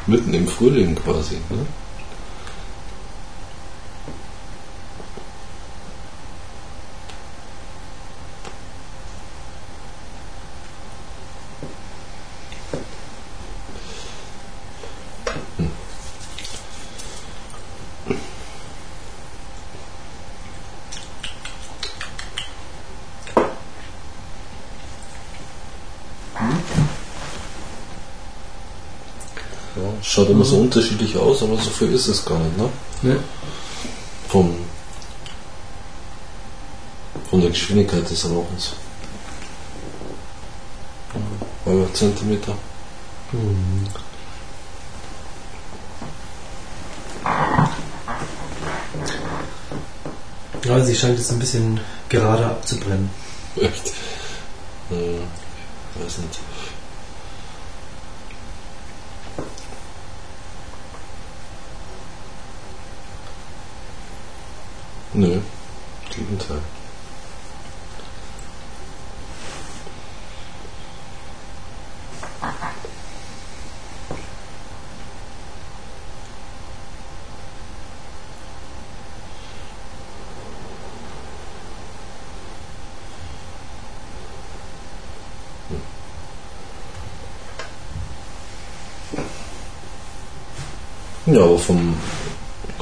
[0.07, 1.35] mitten im Frühling quasi.
[1.49, 1.67] Ne?
[15.57, 15.71] Hm.
[29.77, 32.69] Ja, schaut immer so unterschiedlich aus, aber so viel ist es gar nicht, ne?
[33.01, 33.19] Ne?
[34.29, 34.55] Vom,
[37.31, 38.73] von der Geschwindigkeit des Rauchens.
[41.65, 42.53] Halber Zentimeter.
[43.31, 43.87] Mhm.
[50.65, 51.79] Ja, sie scheint jetzt ein bisschen
[52.09, 53.09] gerade abzubrennen.
[53.55, 53.87] Echt?
[54.91, 55.19] Äh,
[55.99, 56.39] weiß nicht.
[65.17, 65.41] Nö,
[66.15, 66.61] Gegenteil.
[91.37, 91.93] Ja, aber vom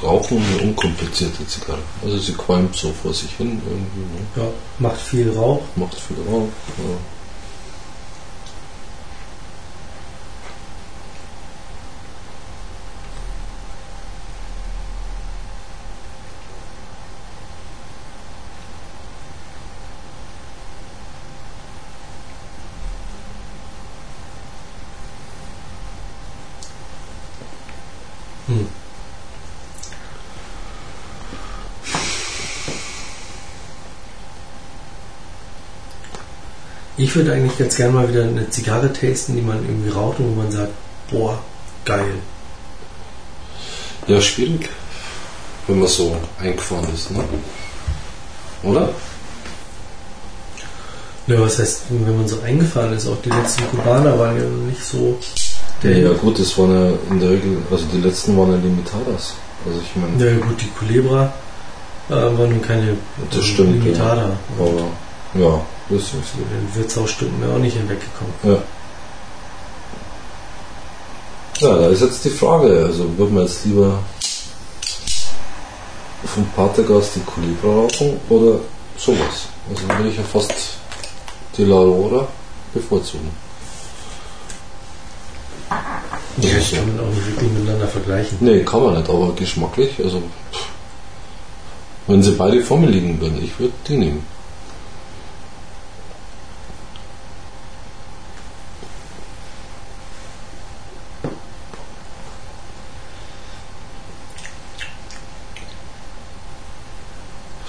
[0.02, 1.80] Rauchen eine unkomplizierte Zigarre.
[2.02, 4.44] Also sie qualmt so vor sich hin irgendwie, ne?
[4.44, 4.48] Ja,
[4.80, 5.62] macht viel Rauch.
[5.76, 6.48] macht viel Rauch.
[6.78, 7.15] Ja.
[37.06, 40.36] Ich würde eigentlich ganz gerne mal wieder eine Zigarre tasten, die man irgendwie raucht und
[40.36, 40.72] wo man sagt,
[41.12, 41.38] boah,
[41.86, 42.16] geil.
[44.08, 44.68] ja, schwierig,
[45.68, 47.24] wenn man so eingefahren ist, ne?
[48.64, 48.90] Oder?
[51.28, 54.84] Ja, was heißt, wenn man so eingefahren ist, auch die letzten Kubaner waren ja nicht
[54.84, 55.20] so
[55.84, 59.36] Ja, ja gut, das waren ja in der Regel, also die letzten waren ja Limitadas.
[59.64, 61.32] Also ich meine, Ja gut, die Culebra
[62.10, 62.98] äh, war nun keine
[63.30, 64.36] Das stimmt, Limitada.
[64.58, 64.88] Und aber
[65.36, 68.34] ja, das ist mit den Wirtshausstunden wir auch nicht hinweggekommen.
[68.44, 68.58] Ja.
[71.60, 74.00] Ja, da ist jetzt die Frage, also wird man jetzt lieber
[76.26, 78.60] vom Patergas die Culebra rauchen oder
[78.98, 79.48] sowas?
[79.70, 80.54] Also würde ich ja fast
[81.56, 82.28] die La Aurora
[82.74, 83.30] bevorzugen.
[86.38, 88.38] Das Ja, das kann man auch nicht wirklich miteinander vergleichen.
[88.42, 90.22] Nee, kann man nicht, aber geschmacklich, also
[90.52, 90.68] pff.
[92.08, 94.35] wenn sie beide vor mir liegen würden, ich würde die nehmen.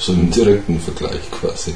[0.07, 1.74] So im direkten Vergleich quasi.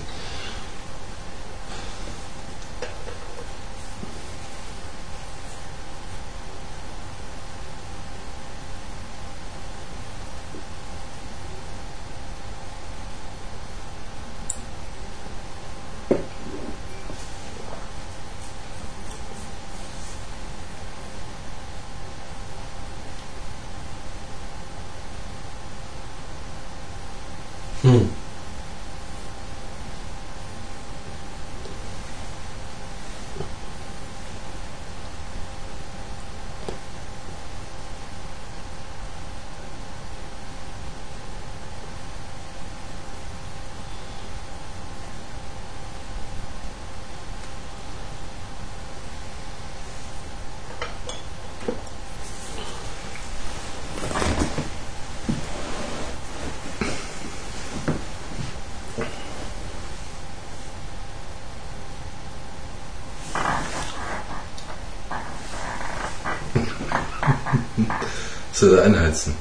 [68.61, 69.35] Soll er einheizen?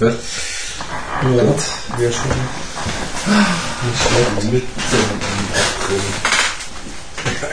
[0.00, 0.08] Ja?
[0.08, 0.14] Ja,
[1.98, 4.44] wäre schon nicht schlecht.
[4.50, 4.66] Mitte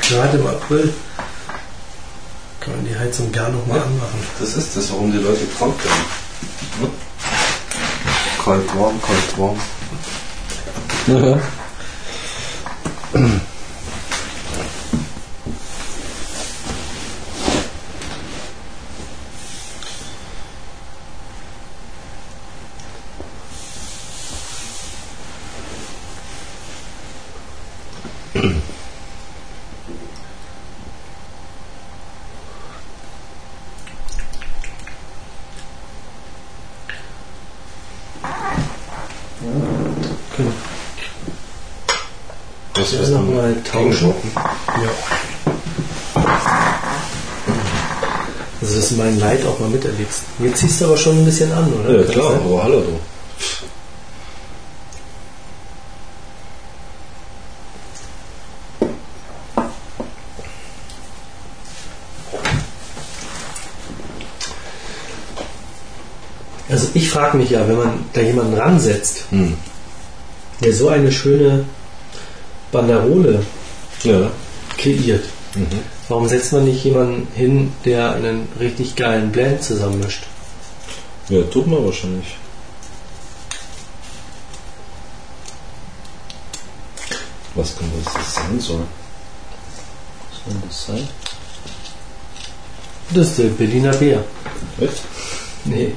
[0.08, 0.94] Gerade im April
[2.62, 4.28] kann man die Heizung gar noch mal anmachen.
[4.40, 6.06] Das ist das, warum die Leute krank werden.
[6.80, 6.90] Hm?
[8.46, 9.60] Kalt, warm, kalt, warm.
[40.36, 40.54] Können
[42.74, 43.92] Was wir ist noch denn mal tauschen?
[43.92, 44.32] Gegenwirken?
[46.16, 46.24] Ja.
[48.62, 50.24] Also, dass du mein Leid auch mal miterlebst.
[50.40, 52.02] Jetzt ziehst du aber schon ein bisschen an, oder?
[52.02, 53.00] Ja klar, aber hallo du.
[66.70, 69.56] Also, ich frage mich ja, wenn man da jemanden ransetzt, Hm.
[70.64, 71.66] der so eine schöne
[72.72, 73.42] Banderole
[74.04, 74.32] Ja.
[74.78, 75.24] kreiert,
[75.56, 75.68] Mhm.
[76.08, 80.24] Warum setzt man nicht jemanden hin, der einen richtig geilen Blend zusammenmischt?
[81.30, 82.38] Ja, tut man wahrscheinlich.
[87.56, 88.84] Was kann das sein soll?
[90.30, 91.08] Was soll das sein?
[93.14, 94.24] Das ist der Berliner Bär.
[94.80, 95.02] Echt?
[95.66, 95.94] Nee.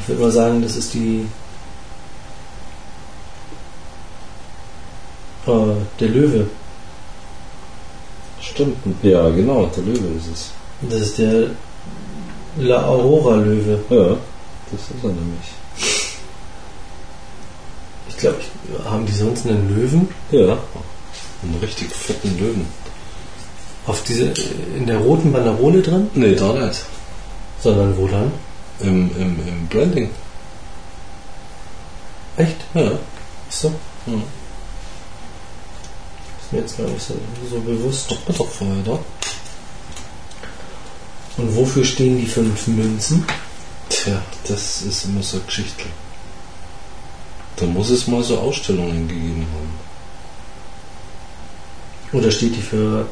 [0.00, 1.26] Ich würde mal sagen, das ist die.
[5.46, 6.48] Äh, der Löwe.
[8.58, 8.76] Stimmt.
[9.04, 10.50] Ja, genau, der Löwe ist es.
[10.90, 11.50] Das ist der
[12.56, 13.78] La Aurora Löwe.
[13.88, 14.16] Ja,
[14.72, 15.48] das ist er nämlich.
[18.08, 18.38] Ich glaube,
[18.84, 20.08] haben die sonst einen Löwen?
[20.32, 20.58] Ja.
[21.44, 22.66] Einen richtig fetten Löwen.
[23.86, 24.32] Auf diese,
[24.76, 26.10] in der roten Banderole drin?
[26.14, 26.84] Nee, da nicht.
[27.62, 28.32] Sondern wo dann?
[28.80, 30.10] Im, im, im Branding.
[32.36, 32.56] Echt?
[32.74, 32.90] Ja.
[33.48, 33.72] Ist so?
[34.06, 34.24] Hm.
[36.50, 37.14] Mir jetzt gar nicht so,
[37.50, 38.10] so bewusst.
[38.10, 38.98] Doch, doch vorher da.
[41.36, 43.24] Und wofür stehen die fünf Münzen?
[43.88, 45.84] Tja, das ist immer so Geschichte.
[47.56, 49.78] Da muss es mal so Ausstellungen gegeben haben.
[52.12, 53.06] Oder steht die für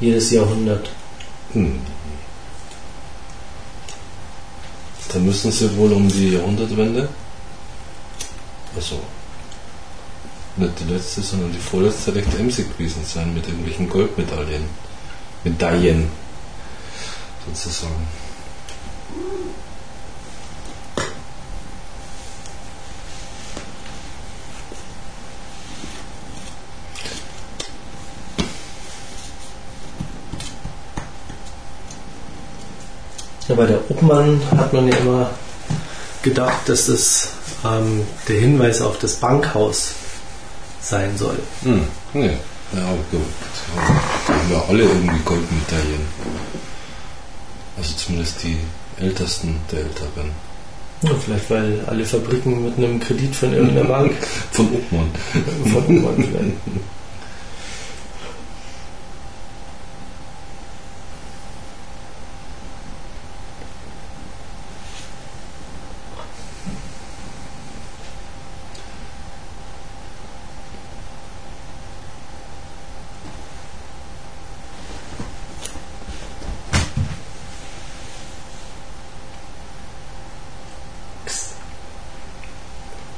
[0.00, 0.90] jedes Jahrhundert?
[1.52, 1.80] Hm.
[5.08, 7.08] Da müssen sie wohl um die Jahrhundertwende,
[8.74, 9.00] also
[10.56, 14.64] nicht die letzte, sondern die vorletzte recht emsig gewesen sein mit irgendwelchen Goldmedaillen.
[15.42, 16.08] Medaillen,
[17.46, 18.06] sozusagen.
[33.48, 35.30] Ja, bei der Obmann hat man ja immer
[36.22, 37.28] gedacht, dass das
[37.62, 39.92] ähm, der Hinweis auf das Bankhaus
[40.84, 41.38] sein soll.
[41.62, 41.82] Hm,
[42.12, 42.36] nee.
[42.72, 43.20] Ja, aber gut.
[44.26, 46.06] Da haben wir alle irgendwie Goldmedaillen.
[47.76, 48.58] Also zumindest die
[48.98, 50.30] ältesten der Älteren.
[51.02, 54.12] Ja, vielleicht weil alle Fabriken mit einem Kredit von irgendeiner Bank
[54.52, 55.10] Von Obmann.
[55.72, 56.56] von Obmann werden.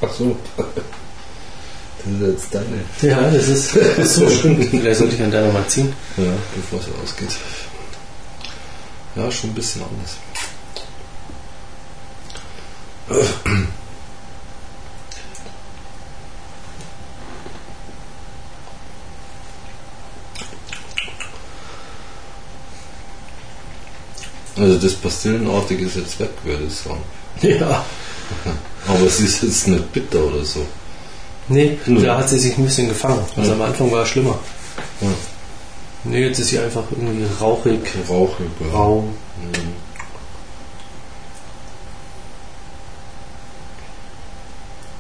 [0.07, 0.37] Ach so.
[0.57, 2.85] Das ist jetzt deine.
[3.03, 4.63] Ja, das ist, das ist so schön.
[4.63, 5.93] Vielleicht sollte ich an deiner mal ziehen.
[6.17, 7.37] Ja, bevor sie ausgeht.
[9.17, 10.17] Ja, schon ein bisschen anders.
[24.57, 27.03] Also das Pastillenartige ist jetzt weg, würde ich sagen.
[27.43, 27.85] Ja.
[28.97, 30.65] Aber es ist jetzt nicht bitter oder so.
[31.49, 32.03] Nee, Nö.
[32.05, 33.21] da hat sie sich ein bisschen gefangen.
[33.37, 33.57] Also Ja.
[33.57, 34.39] am Anfang war es schlimmer.
[35.01, 35.09] Ja.
[36.05, 38.47] Nee, jetzt ist sie einfach irgendwie rauchig, Rauchig.
[38.61, 38.73] ja.
[38.77, 39.03] rau.
[39.03, 39.73] Mhm.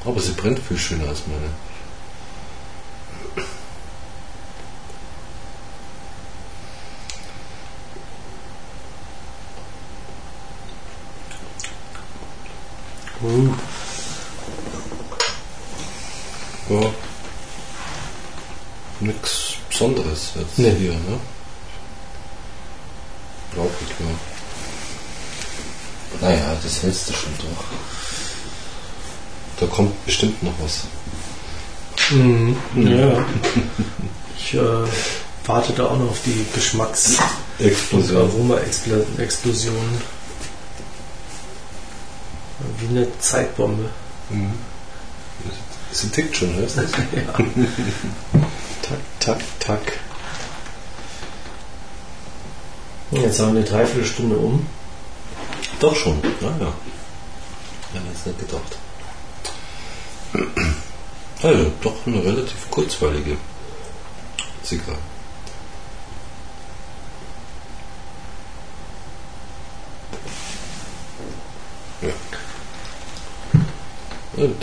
[0.05, 1.51] Aber sie brennt viel schöner als meine.
[20.57, 20.75] Nee.
[20.79, 21.21] hier, ne?
[23.53, 24.07] Glaube ich, ja.
[26.29, 27.67] Naja, das hältst du schon durch.
[29.61, 30.85] Da kommt bestimmt noch was.
[32.11, 32.57] Mhm.
[32.75, 33.25] Ja.
[34.39, 34.85] ich äh,
[35.47, 37.19] warte da auch noch auf die Geschmacks-
[37.59, 38.23] Explosion.
[38.23, 40.03] und Aroma-Explosion.
[42.79, 43.89] Wie eine Zeitbombe.
[44.31, 44.53] Mhm.
[45.93, 46.91] Sie tickt schon, hörst du das?
[47.15, 47.33] ja.
[48.83, 49.81] tak, tak, tak.
[53.23, 54.67] Jetzt haben wir eine Dreiviertelstunde um.
[55.81, 56.73] Doch schon, ja, ja.
[57.95, 58.79] Ja, das nicht gedacht.
[61.43, 63.37] Also, doch eine relativ kurzweilige
[64.63, 64.99] Zigarre.
[72.03, 72.11] Ja.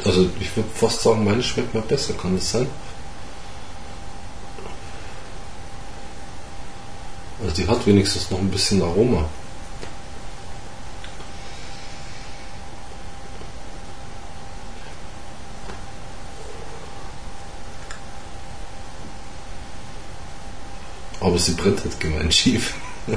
[0.06, 2.68] Also ich würde fast sagen, meine schmeckt mir besser, kann das sein?
[7.58, 9.30] Die hat wenigstens noch ein bisschen Aroma.
[21.20, 22.74] Aber sie brennt halt gemein schief.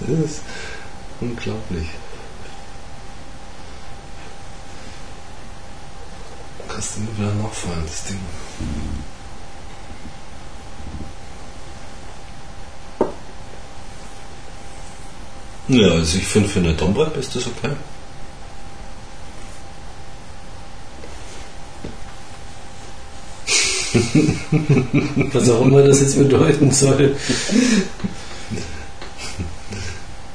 [0.00, 0.40] Das ist
[1.20, 1.88] unglaublich.
[6.68, 8.20] Kannst du mir wieder nachfallen, das Ding.
[15.68, 17.74] Ja, also ich finde für eine Domrep ist das okay.
[25.32, 27.16] Was auch immer das jetzt bedeuten soll.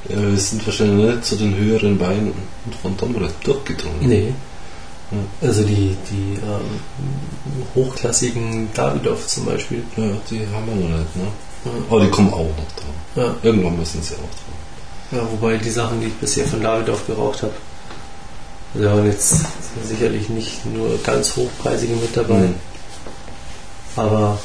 [0.08, 2.32] Ja, wir sind wahrscheinlich nicht zu den höheren Weinen
[2.82, 4.08] von Domrep durchgedrungen.
[4.08, 4.34] Nee.
[5.40, 6.80] Also die, die ähm,
[7.74, 9.82] hochklassigen Davidoff zum Beispiel.
[9.96, 11.26] Ja, die haben wir noch nicht, ne?
[11.64, 11.70] Ja.
[11.88, 12.94] Aber die kommen auch noch dran.
[13.16, 13.36] Ja.
[13.42, 14.63] Irgendwann müssen sie auch dran.
[15.14, 17.54] Ja, wobei die Sachen, die ich bisher von Davidoff geraucht habe,
[18.74, 19.46] da waren jetzt
[19.84, 22.38] sicherlich nicht nur ganz hochpreisige mit dabei.
[22.38, 22.54] Mhm.
[23.94, 24.38] Aber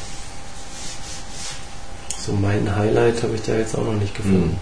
[2.20, 4.60] so mein Highlight habe ich da jetzt auch noch nicht gefunden.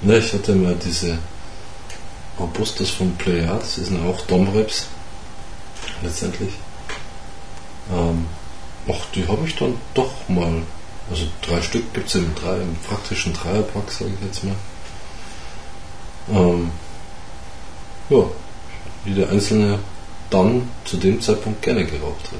[0.00, 0.08] Mhm.
[0.08, 1.18] Ne, ich hatte mal diese
[2.38, 4.86] Robustus von Pleiades, das sind auch Domreps
[6.02, 6.54] letztendlich.
[7.92, 8.26] Ähm,
[8.88, 10.62] ach, die habe ich dann doch mal.
[11.12, 14.56] Also drei Stück gibt es im, drei, im praktischen Dreierpack, sage ich jetzt mal.
[16.30, 16.70] Ähm,
[18.08, 18.24] ja,
[19.04, 19.78] jede einzelne
[20.30, 22.30] dann zu dem Zeitpunkt gerne geraucht.
[22.32, 22.38] Also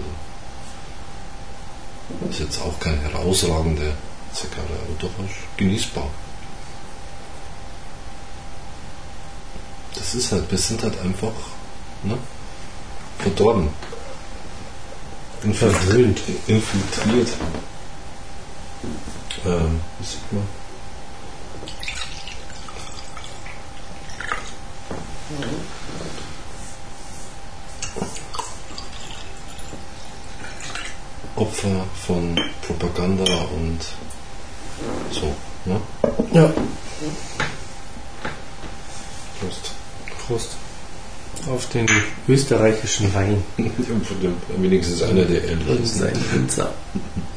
[2.30, 3.92] ist jetzt auch keine herausragende
[4.32, 6.08] Zigarre, aber durchaus genießbar.
[9.96, 11.34] Das ist halt, wir sind halt einfach
[12.04, 12.16] ne,
[13.18, 13.68] verdorben.
[15.52, 16.22] Verwöhnt.
[16.46, 17.28] Infiltriert.
[19.44, 20.42] Ähm, wie sieht man?
[31.36, 33.24] Opfer von Propaganda
[33.56, 33.80] und
[35.10, 35.34] so.
[35.64, 35.80] Ne?
[36.32, 36.52] Ja.
[39.40, 39.70] Prost.
[40.26, 40.50] Prost.
[41.48, 41.86] Auf den
[42.28, 43.42] österreichischen Wein.
[44.56, 45.78] wenigstens einer der ehrlichen.
[45.78, 46.74] Und sein Winzer.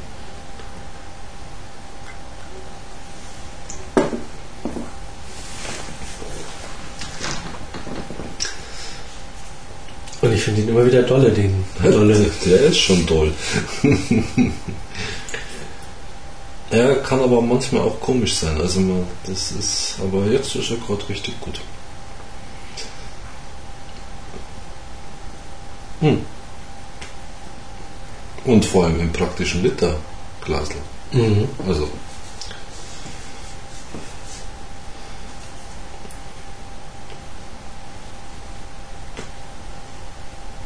[10.25, 12.25] Und ich finde ihn immer wieder dolle, den dolle.
[12.45, 13.31] Der ist schon toll.
[16.71, 18.59] er kann aber manchmal auch komisch sein.
[18.59, 21.61] Also man, das ist, aber jetzt ist er gerade richtig gut.
[25.99, 26.21] Hm.
[28.45, 30.73] Und vor allem im praktischen Literglasl.
[31.11, 31.47] Mhm.
[31.67, 31.87] Also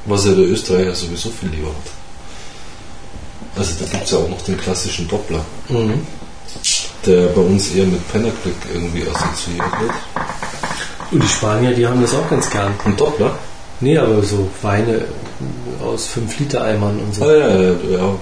[0.10, 1.76] was ja der Österreicher sowieso viel lieber hat.
[3.56, 6.06] Also da gibt es ja auch noch den klassischen Doppler, mhm.
[7.06, 9.94] der bei uns eher mit Pennerblick irgendwie assoziiert wird.
[11.12, 12.74] Und die Spanier, die haben das auch ganz gern.
[12.86, 13.38] Ein Doppler?
[13.82, 15.06] Nee, aber so Weine
[15.82, 17.24] aus 5 Liter Eimern und so.
[17.24, 18.14] Ah, ja, ja, ja, ja.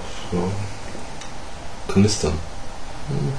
[1.88, 2.34] Kanistern.
[3.08, 3.32] Mhm.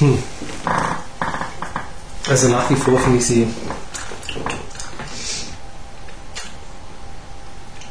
[0.00, 0.16] Hm.
[2.30, 3.48] Also nach wie vor finde ich sie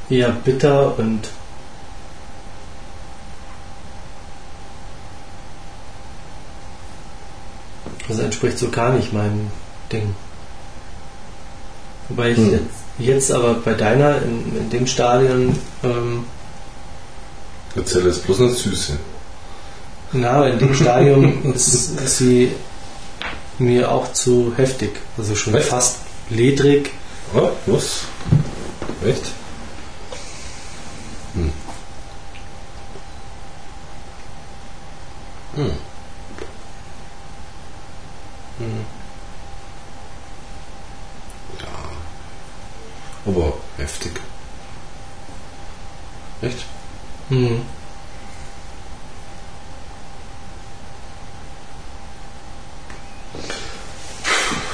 [0.09, 1.27] eher bitter und
[8.07, 9.51] das entspricht so gar nicht meinem
[9.91, 10.15] Ding.
[12.07, 12.51] Wobei ich hm.
[12.51, 12.63] jetzt,
[12.97, 16.23] jetzt, aber bei deiner in, in dem Stadion ähm,
[17.75, 18.97] Erzähl jetzt bloß nicht Süße.
[20.13, 22.53] Na, in dem Stadium ist, ist, sie
[23.59, 24.99] mir auch zu heftig.
[25.17, 25.67] Also schon Echt?
[25.67, 25.97] fast
[26.29, 26.91] ledrig.
[27.33, 28.01] Oh, was?
[29.05, 29.31] Echt?
[31.33, 31.51] Hm.
[35.55, 35.71] Hm.
[38.57, 38.85] Hm.
[41.59, 41.67] Ja.
[43.25, 44.11] Aber heftig.
[46.41, 46.65] Echt?
[47.29, 47.61] Hm.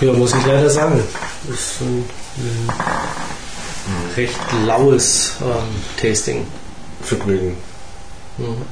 [0.01, 1.01] Ja, muss ich leider sagen.
[1.47, 2.05] Das ist ein,
[2.37, 2.69] ein
[4.17, 6.45] recht laues ähm, Tasting.
[7.01, 7.55] Vergnügen.
[8.37, 8.65] Mhm.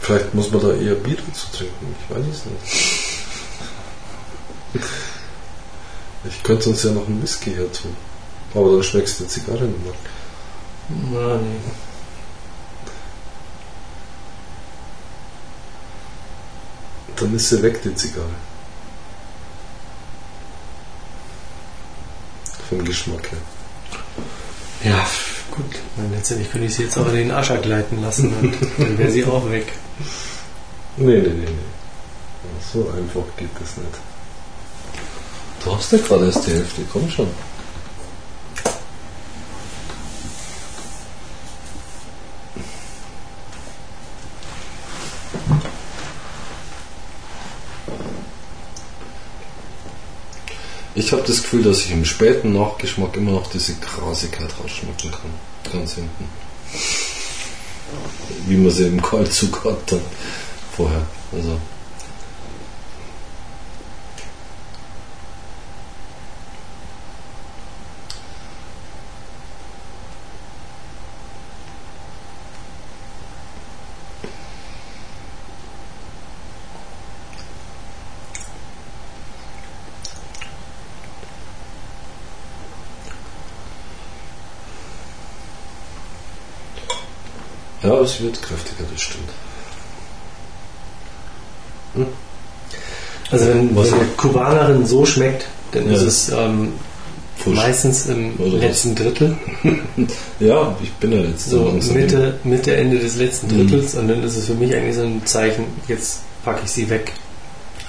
[0.00, 3.22] Vielleicht muss man da eher Bier dazu trinken, ich weiß es nicht.
[6.24, 7.94] Ich könnte uns ja noch einen Whisky her tun.
[8.54, 9.92] Aber dann schmeckst du die Zigarre nicht mehr.
[10.88, 11.60] Na, nee.
[17.16, 18.28] Dann ist sie weg, die Zigarre.
[22.68, 24.92] Vom Geschmack her.
[24.92, 25.06] Ja,
[25.50, 25.64] gut.
[25.96, 29.10] Meine, letztendlich könnte ich sie jetzt auch in den Ascher gleiten lassen und dann wäre
[29.10, 29.72] sie auch weg.
[30.96, 32.58] Nee, nee, nee, nee.
[32.72, 33.98] So einfach geht das nicht.
[35.64, 37.28] Du hast ja gerade erst die Hälfte, komm schon.
[51.28, 55.72] Das Gefühl, dass ich im späten Nachgeschmack immer noch diese Grasigkeit rausschmecken kann.
[55.72, 56.28] Ganz hinten.
[58.46, 60.00] Wie man sie im Kaltzug hat dann
[60.74, 61.06] vorher.
[61.32, 61.58] Also
[87.88, 89.28] Ja, es wird kräftiger, das stimmt.
[91.94, 92.06] Hm?
[93.30, 95.96] Also wenn, was eine Kubanerin so schmeckt, dann ja.
[95.96, 96.72] ist es ähm,
[97.46, 98.94] meistens im letzten?
[98.94, 99.36] Drittel.
[100.40, 103.68] ja, ich bin ja jetzt so Mitte, Mitte, Ende des letzten hm.
[103.68, 104.00] Drittels mhm.
[104.00, 107.12] und dann ist es für mich eigentlich so ein Zeichen, jetzt packe ich sie weg.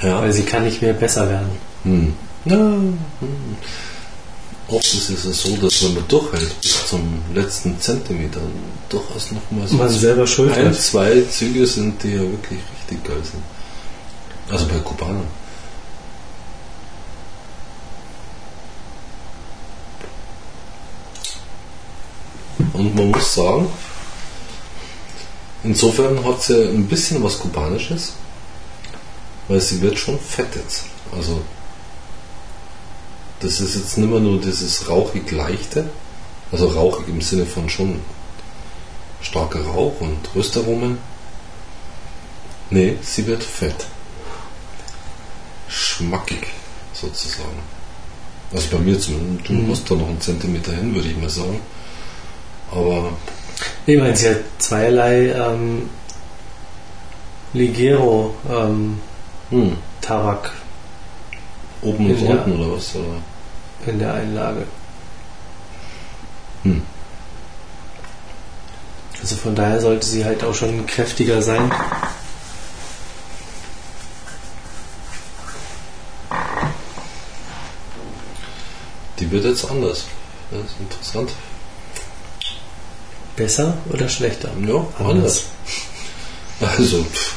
[0.02, 0.22] Ja.
[0.22, 1.50] Weil sie kann nicht mehr besser werden.
[1.84, 2.14] Hm.
[2.46, 2.56] Ja.
[2.58, 2.98] Hm.
[4.68, 6.56] Oft ist es so, dass wenn man durchhält
[6.90, 8.42] zum letzten Zentimeter,
[8.90, 13.22] durchaus nochmal so man selber schuld ein, zwei Züge sind, die ja wirklich richtig geil
[13.24, 13.44] sind.
[14.50, 15.28] Also bei Kubanern.
[22.74, 23.68] Und man muss sagen,
[25.64, 28.14] insofern hat sie ein bisschen was Kubanisches,
[29.48, 30.86] weil sie wird schon fett jetzt.
[31.16, 31.42] Also
[33.42, 35.90] das ist jetzt nicht mehr nur dieses rauchig leichte,
[36.52, 38.00] also rauchig im Sinne von schon
[39.22, 40.98] starker Rauch und Röstaromen.
[42.70, 43.88] Nee, sie wird fett.
[45.68, 46.48] Schmackig
[46.94, 47.60] sozusagen.
[48.52, 49.68] Also bei mir zumindest, du mhm.
[49.68, 51.60] musst da noch einen Zentimeter hin, würde ich mal sagen.
[52.72, 53.14] Aber.
[53.86, 55.90] Ich meine, sie hat zweierlei ähm,
[57.54, 59.00] Ligero ähm,
[59.50, 59.78] hm.
[60.02, 60.52] Tabak.
[61.82, 62.96] Oben und unten oder was?
[62.96, 63.22] Oder?
[63.88, 64.66] in der Einlage.
[66.64, 66.82] Hm.
[69.22, 71.72] Also von daher sollte sie halt auch schon kräftiger sein.
[79.20, 80.06] Die wird jetzt anders.
[80.52, 81.32] Das ist interessant.
[83.36, 84.50] Besser oder schlechter?
[84.66, 85.00] Ja, anders.
[85.00, 85.46] anders.
[86.62, 87.36] Also, pff.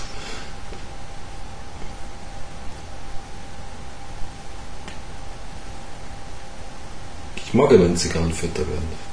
[7.36, 9.11] Ich mag ja, wenn Zigarren fetter werden.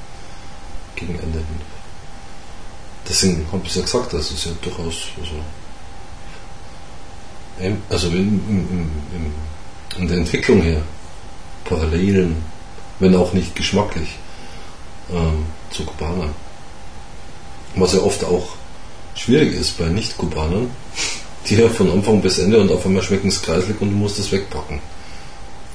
[0.99, 1.61] Gegen Ende hin.
[3.07, 5.35] Deswegen habe ich ja gesagt, das ist ja durchaus also,
[7.89, 9.33] also in, in, in,
[9.97, 10.81] in der Entwicklung her
[11.63, 12.43] Parallelen,
[12.99, 14.17] wenn auch nicht geschmacklich,
[15.11, 16.33] ähm, zu Kubanern.
[17.75, 18.49] Was ja oft auch
[19.15, 20.69] schwierig ist bei Nicht-Kubanern,
[21.47, 24.19] die ja von Anfang bis Ende und auf einmal schmecken es kreislig und du musst
[24.19, 24.81] es wegpacken.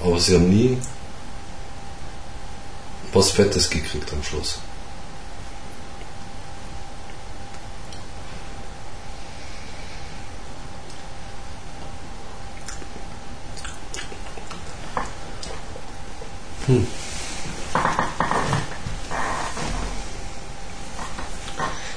[0.02, 0.76] Aber sie haben nie
[3.12, 4.58] was Fettes gekriegt am Schluss.
[16.66, 16.86] Hm.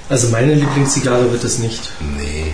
[0.09, 1.91] Also meine Lieblingszigarre wird es nicht.
[1.99, 2.53] Nee.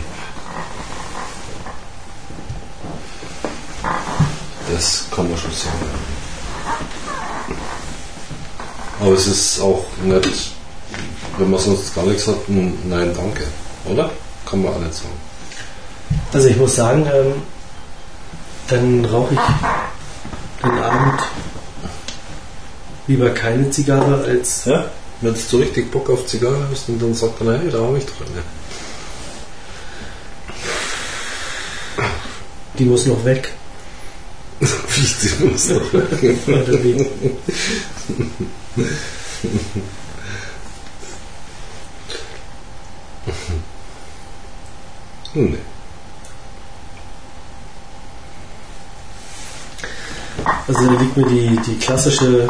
[4.74, 5.78] Das kann man schon sagen.
[8.99, 10.53] Aber es ist auch nicht,
[11.38, 13.43] wenn man sonst gar nichts hat, ein Nein, danke.
[13.86, 14.09] Oder?
[14.45, 15.14] Kann man auch nicht sagen.
[16.32, 17.34] Also ich muss sagen, ähm,
[18.68, 19.39] dann rauche ich
[20.64, 21.22] den Abend
[23.08, 24.66] lieber keine Zigarre als.
[24.66, 24.91] Ja?
[25.22, 27.97] Wenn du so richtig Bock auf Zigarre hast und dann sagt er, hey, da habe
[27.97, 28.43] ich doch eine.
[32.78, 33.51] Die muss noch weg.
[34.60, 36.38] Wie, die muss noch weg.
[36.45, 37.10] Von der Weg.
[45.36, 45.58] Nee.
[50.68, 52.47] Also da liegt mir die, die klassische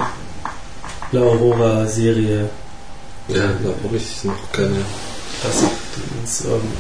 [1.14, 2.49] La Aurora Serie.
[3.28, 4.76] Ja, da habe ich noch keine.
[5.43, 5.64] Das
[6.24, 6.72] ist ähm,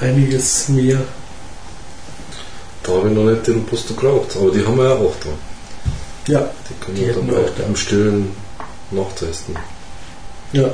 [0.00, 1.00] einiges mehr.
[2.82, 5.30] Da habe ich noch nicht den Poster geraucht, aber die haben wir ja auch da.
[6.32, 7.64] Ja, Die können Die wir dann wir auch auch da.
[7.64, 8.32] im Stillen
[8.90, 9.56] nachtesten.
[10.52, 10.68] ja.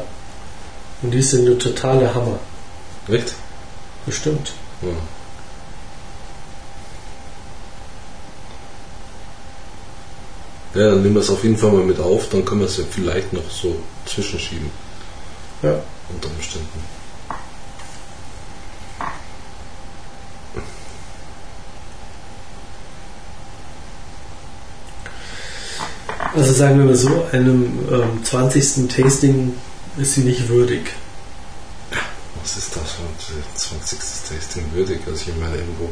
[1.03, 2.39] Und die sind eine totale Hammer.
[3.09, 3.33] Echt?
[4.05, 4.53] Bestimmt.
[4.83, 4.89] Ja.
[10.75, 12.77] Ja, dann nehmen wir es auf jeden Fall mal mit auf, dann können wir es
[12.77, 14.71] ja vielleicht noch so zwischenschieben
[15.63, 15.83] Ja.
[16.09, 16.81] unter Umständen.
[26.35, 28.89] Also sagen wir mal so, einem ähm, 20.
[28.89, 29.55] Tasting
[29.97, 30.93] ist sie nicht würdig.
[32.41, 33.99] Was ist das für ein 20.
[33.99, 35.01] Tasting würdig?
[35.07, 35.91] Also ich meine irgendwo.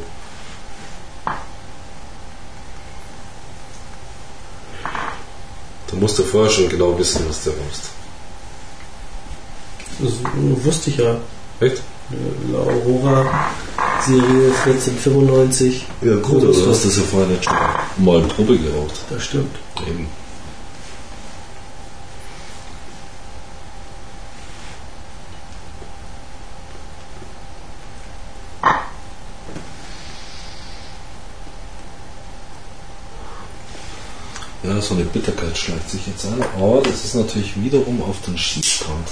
[5.89, 7.89] Du musst ja vorher schon genau wissen, was du rauchst.
[9.99, 10.13] Das
[10.63, 11.17] wusste ich ja.
[11.59, 11.81] Echt?
[12.51, 13.51] La Aurora
[14.05, 15.85] Serie 1495.
[16.01, 17.55] Ja gut, aber du hast das ja vorher nicht schon
[17.97, 18.95] mal Probe geraucht.
[19.09, 19.55] Das stimmt.
[19.87, 20.07] Eben.
[34.61, 38.37] Ja, so eine Bitterkeit schleicht sich jetzt an, aber das ist natürlich wiederum auf den
[38.37, 39.07] Schießkant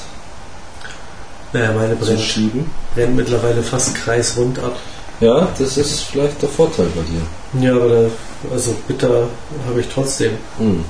[1.53, 2.69] Naja, meine brennt, schieben.
[2.93, 4.75] brennt mittlerweile fast kreisrund ab.
[5.21, 7.65] Ja, das ist vielleicht der Vorteil bei dir.
[7.65, 8.09] Ja, aber da,
[8.51, 9.27] also bitter
[9.67, 10.33] habe ich trotzdem.
[10.57, 10.83] Hm.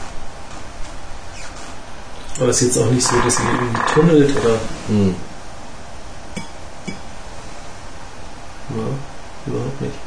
[2.40, 4.56] Aber es ist jetzt auch nicht so, dass sie irgendwie tunnelt oder.
[4.88, 5.16] Hm.
[8.70, 8.84] Ja,
[9.46, 10.07] überhaupt nicht.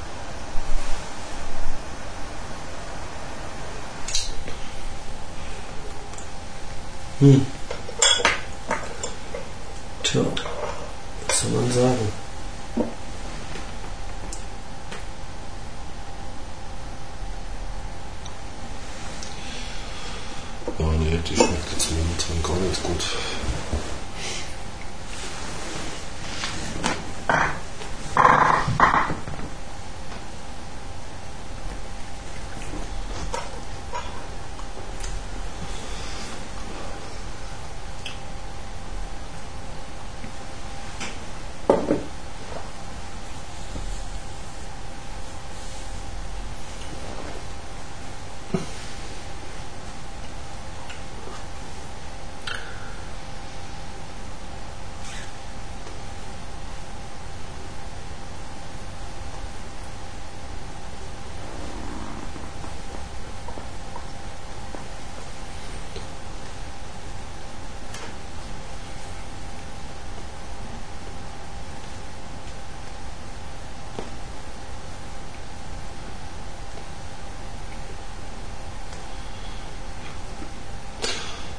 [7.21, 7.45] Hm.
[10.03, 10.25] Tja,
[11.29, 12.09] was soll man sagen?
[20.79, 23.05] Oh nee, die schmeckt jetzt momentan gar nicht gut.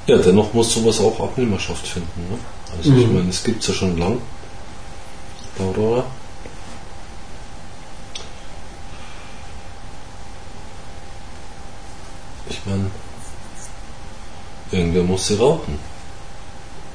[0.08, 2.28] Ja, dennoch muss sowas auch Abnehmerschaft finden.
[2.30, 2.38] Ne?
[2.78, 3.14] Also ich Mhm.
[3.16, 4.20] meine, es gibt es ja schon lang.
[5.60, 6.06] Aurora.
[12.50, 12.90] Ich meine,
[14.72, 15.78] Irgendwer muss sie rauchen.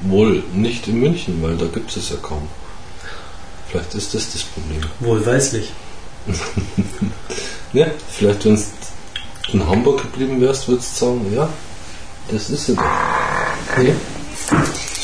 [0.01, 2.47] Wohl nicht in München, weil da gibt es ja kaum.
[3.69, 4.81] Vielleicht ist das das Problem.
[4.99, 5.71] Wohlweislich.
[7.73, 8.69] ja, vielleicht wenn es
[9.53, 11.47] in Hamburg geblieben wärst, würdest du sagen, ja,
[12.29, 12.83] das ist sie doch.
[13.77, 13.93] Nee.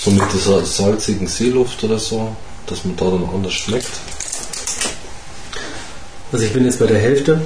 [0.01, 3.91] So mit dieser salzigen Seeluft oder so, dass man da dann anders schmeckt.
[6.31, 7.41] Also ich bin jetzt bei der Hälfte.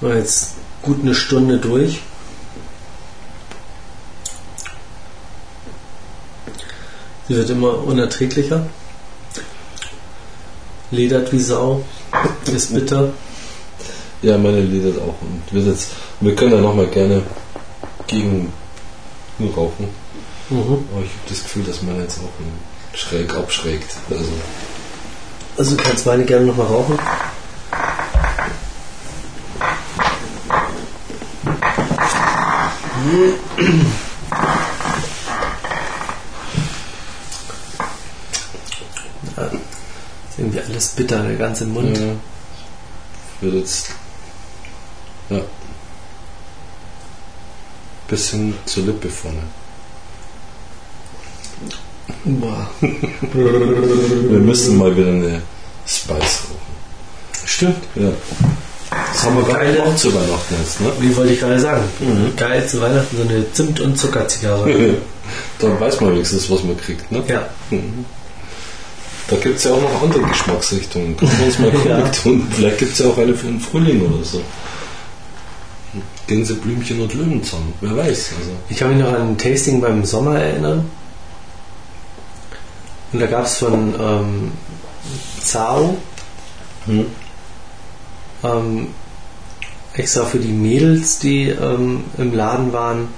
[0.00, 2.00] War jetzt gut eine Stunde durch.
[7.26, 8.66] Sie wird immer unerträglicher.
[10.92, 11.84] Ledert wie Sau.
[12.46, 13.12] Ist bitter.
[14.22, 15.20] Ja, meine ledert auch.
[15.20, 17.22] Und wird jetzt, wir können ja nochmal gerne
[18.06, 18.52] gegen
[19.46, 19.88] rauchen.
[20.50, 20.88] Mhm.
[20.92, 23.96] Aber ich habe das Gefühl, dass meine jetzt auch schräg abschrägt.
[24.10, 24.32] Also,
[25.56, 26.98] also du kannst meine gerne nochmal rauchen.
[39.36, 41.96] Ja, ist irgendwie alles bitter, der ganze Mund.
[41.96, 42.14] Ja.
[43.40, 43.90] Wird jetzt.
[48.08, 49.38] Bisschen zur Lippe vorne.
[53.32, 55.42] Wir müssen mal wieder eine
[55.86, 57.44] Spice rauchen.
[57.44, 57.76] Stimmt.
[57.94, 58.10] Ja.
[59.12, 60.90] Das haben wir gerade auch zu Weihnachten jetzt, ne?
[61.00, 61.82] Wie wollte ich gerade sagen?
[62.00, 62.34] Mhm.
[62.36, 64.70] Geil zu Weihnachten so eine Zimt- und Zuckerzigarre.
[65.58, 67.22] Dann weiß man wenigstens, was man kriegt, ne?
[67.28, 67.46] ja.
[67.70, 68.06] Mhm.
[69.28, 71.14] Da gibt es ja auch noch andere Geschmacksrichtungen.
[71.18, 72.08] Können wir uns mal Ja.
[72.08, 72.48] tun.
[72.50, 74.40] Vielleicht gibt es ja auch eine für den Frühling oder so.
[76.28, 77.72] Gänseblümchen und Löwenzahn.
[77.80, 78.30] Wer weiß.
[78.38, 78.50] Also.
[78.68, 80.88] Ich kann mich noch an ein Tasting beim Sommer erinnern.
[83.12, 84.52] Und da gab es von ähm,
[85.42, 85.96] Zao
[86.86, 87.06] Hm.
[88.44, 88.86] ähm,
[89.94, 93.08] extra für die Mädels, die ähm, im Laden waren,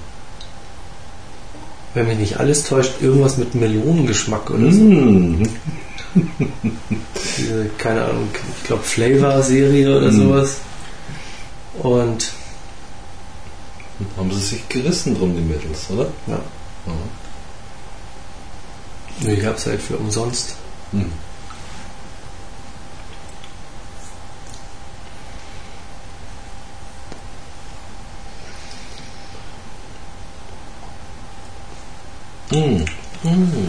[1.93, 4.79] wenn mich nicht alles täuscht, irgendwas mit Melonengeschmack oder so.
[4.81, 5.43] Mhm.
[7.37, 8.27] Diese, keine Ahnung,
[8.61, 10.17] ich glaube Flavor-Serie oder Mhm.
[10.17, 10.55] sowas.
[11.81, 12.31] Und
[14.17, 16.07] Haben sie sich gerissen drum, die Mädels, oder?
[16.27, 16.39] ja,
[19.21, 20.55] die gab es halt für umsonst.
[20.91, 21.11] Hm.
[32.49, 32.85] Hm.
[33.23, 33.67] Hm.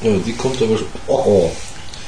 [0.00, 0.86] Ja, die kommt aber schon.
[1.06, 1.52] Oh, oh.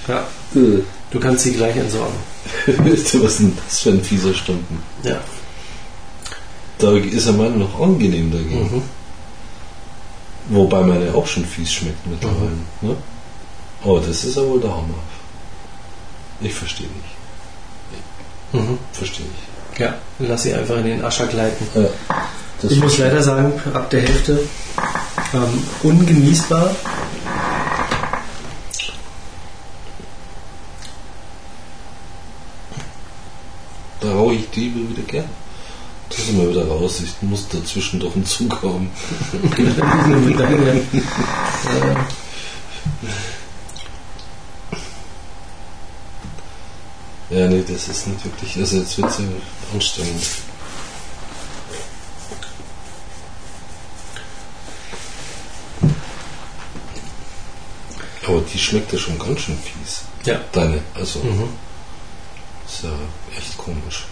[0.09, 0.83] Ja, Äh.
[1.11, 2.17] du kannst sie gleich entsorgen.
[2.67, 4.83] Was ist denn das für ein fieser Stumpen?
[5.03, 5.21] Ja.
[6.83, 8.61] Da ist er meine noch angenehm dagegen.
[8.75, 8.83] Mhm.
[10.49, 12.51] Wobei meine auch schon fies schmeckt mittlerweile.
[12.81, 12.97] Ne?
[13.85, 14.99] Oh, das ist ja wohl der Hammer.
[16.41, 18.61] Ich verstehe nicht.
[18.65, 18.79] Mhm.
[18.93, 19.79] Verstehe ich.
[19.79, 21.67] Ja, lass sie einfach in den Ascher gleiten.
[21.75, 21.89] Ja,
[22.69, 24.41] Ich muss leider sagen, ab der Hälfte
[25.33, 26.75] ähm, ungenießbar.
[34.01, 35.42] da rauche ich die wieder gern.
[36.13, 37.01] Das ist immer wieder raus.
[37.01, 38.91] Ich muss dazwischen doch einen Zug haben.
[47.31, 48.59] Ja, nee, das ist nicht wirklich.
[48.59, 49.25] Also jetzt wird es ja
[49.73, 50.27] anstrengend.
[58.27, 60.03] Aber die schmeckt ja schon ganz schön fies.
[60.27, 60.41] ja.
[60.53, 61.21] Deine, also.
[61.21, 61.49] Mhm.
[62.69, 62.91] Ist ja
[63.35, 64.05] echt komisch.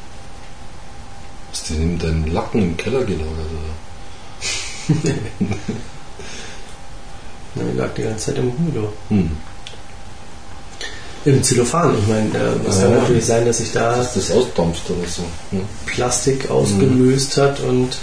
[1.50, 4.94] Hast du in deinen Lacken im Keller gelagert, oder?
[7.54, 8.92] Die lag die ganze Zeit im Humido.
[9.08, 9.36] Hm.
[11.24, 11.98] Im Zellophan.
[11.98, 12.98] Ich meine, äh, es Ja, kann ja.
[13.00, 15.22] natürlich sein, dass sich da Dass das ausdampft oder so.
[15.50, 15.62] Hm.
[15.86, 17.96] Plastik ausgelöst hat und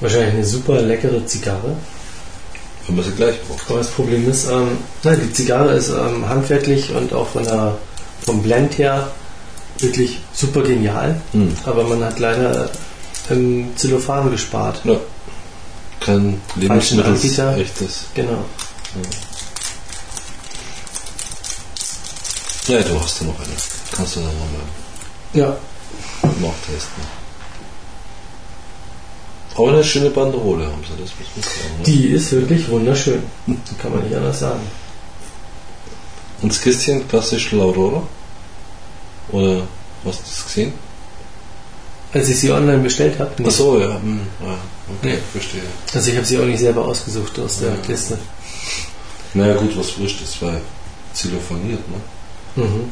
[0.00, 1.76] wahrscheinlich eine super leckere Zigarre.
[2.86, 3.68] Wenn man sie gleich braucht.
[3.68, 7.78] Aber das Problem ist, ähm, nein, die Zigarre ist ähm, handwerklich und auch von der,
[8.24, 9.10] vom Blend her
[9.78, 11.20] wirklich super genial.
[11.32, 11.54] Hm.
[11.64, 12.70] Aber man hat leider
[13.30, 14.80] im Zellophan gespart.
[14.84, 14.96] Ja.
[16.00, 17.14] Kein Lebensmittel,
[17.58, 18.04] echtes.
[18.14, 18.44] Genau.
[22.68, 23.48] Ja, du hast ja noch eine.
[23.94, 24.60] Kannst du dann nochmal
[25.32, 25.56] Ja,
[26.22, 27.25] nachtesten.
[29.56, 31.78] Aber eine schöne Banderole haben sie, das muss man sagen.
[31.78, 31.84] ne?
[31.84, 33.22] die ist wirklich wunderschön.
[33.80, 34.60] Kann man nicht anders sagen.
[36.42, 38.02] Und das Kistchen klassisch Laurora?
[39.32, 39.62] Oder
[40.04, 40.72] hast du das gesehen?
[42.12, 43.94] Als ich sie online bestellt habe, Ach so, ja.
[44.00, 44.58] Hm, ja okay,
[45.02, 45.18] Nee.
[45.32, 45.62] verstehe.
[45.92, 47.76] also ich habe sie auch nicht selber ausgesucht aus der Ja.
[47.88, 48.18] Liste.
[49.34, 50.60] Naja gut, was wurscht, das war
[51.14, 52.62] zellophaniert, ne?
[52.64, 52.90] Mhm.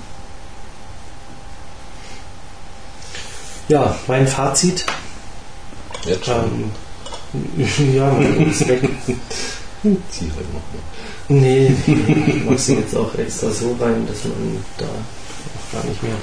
[3.68, 4.84] Ja, mein Fazit.
[6.06, 6.70] Jetzt schon.
[7.34, 8.88] Ähm, ja, ist weg.
[10.10, 10.82] Zieh halt noch mal.
[11.28, 16.02] Nee, ich mach sie jetzt auch extra so rein, dass man da auch gar nicht
[16.02, 16.14] mehr.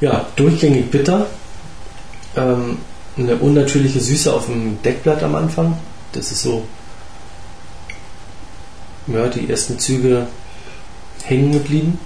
[0.00, 1.26] Ja, durchgängig bitter.
[2.36, 2.78] Ähm,
[3.16, 5.78] eine unnatürliche Süße auf dem Deckblatt am Anfang.
[6.12, 6.64] Das ist so.
[9.06, 10.26] Ja, die ersten Züge
[11.24, 11.98] hängen geblieben.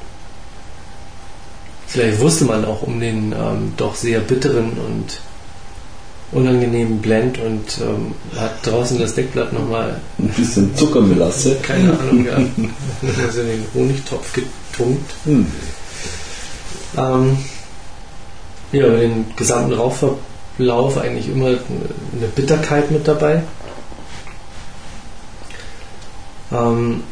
[1.86, 5.20] Vielleicht wusste man auch um den ähm, doch sehr bitteren und
[6.32, 11.56] unangenehmen Blend und ähm, hat draußen das Deckblatt nochmal, Ein bisschen Zuckermelasse.
[11.62, 12.36] keine Ahnung, ja,
[13.26, 15.10] also in den Honigtopf getunkt.
[15.24, 15.46] Hm.
[16.96, 17.38] Ähm,
[18.72, 23.42] ja, über den gesamten Rauchverlauf eigentlich immer eine Bitterkeit mit dabei.
[26.52, 27.02] Ähm,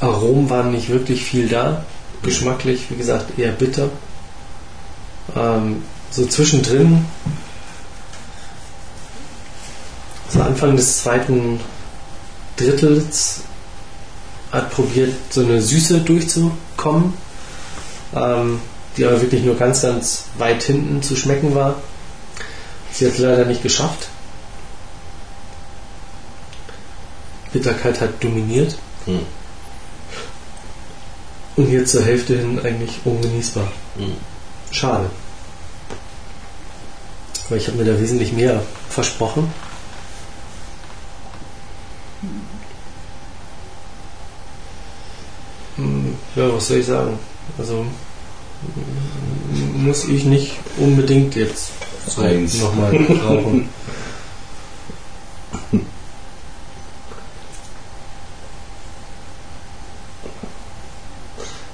[0.00, 1.84] Aromen waren nicht wirklich viel da.
[2.22, 3.90] Geschmacklich, wie gesagt, eher bitter.
[5.36, 7.04] Ähm, so zwischendrin,
[10.30, 11.60] so Anfang des zweiten
[12.56, 13.40] Drittels,
[14.52, 17.12] hat probiert, so eine Süße durchzukommen,
[18.14, 18.60] ähm,
[18.96, 21.76] die aber wirklich nur ganz, ganz weit hinten zu schmecken war.
[22.92, 24.08] Sie hat es leider nicht geschafft.
[27.52, 28.76] Bitterkeit hat dominiert
[29.06, 29.20] Hm.
[31.56, 33.68] und jetzt zur Hälfte hin eigentlich ungenießbar.
[33.96, 34.16] Hm.
[34.70, 35.10] Schade.
[37.48, 39.52] Weil ich habe mir da wesentlich mehr versprochen.
[45.76, 47.18] Hm, Ja, was soll ich sagen?
[47.56, 47.84] Also
[49.76, 51.70] muss ich nicht unbedingt jetzt
[52.06, 53.68] so nochmal rauchen.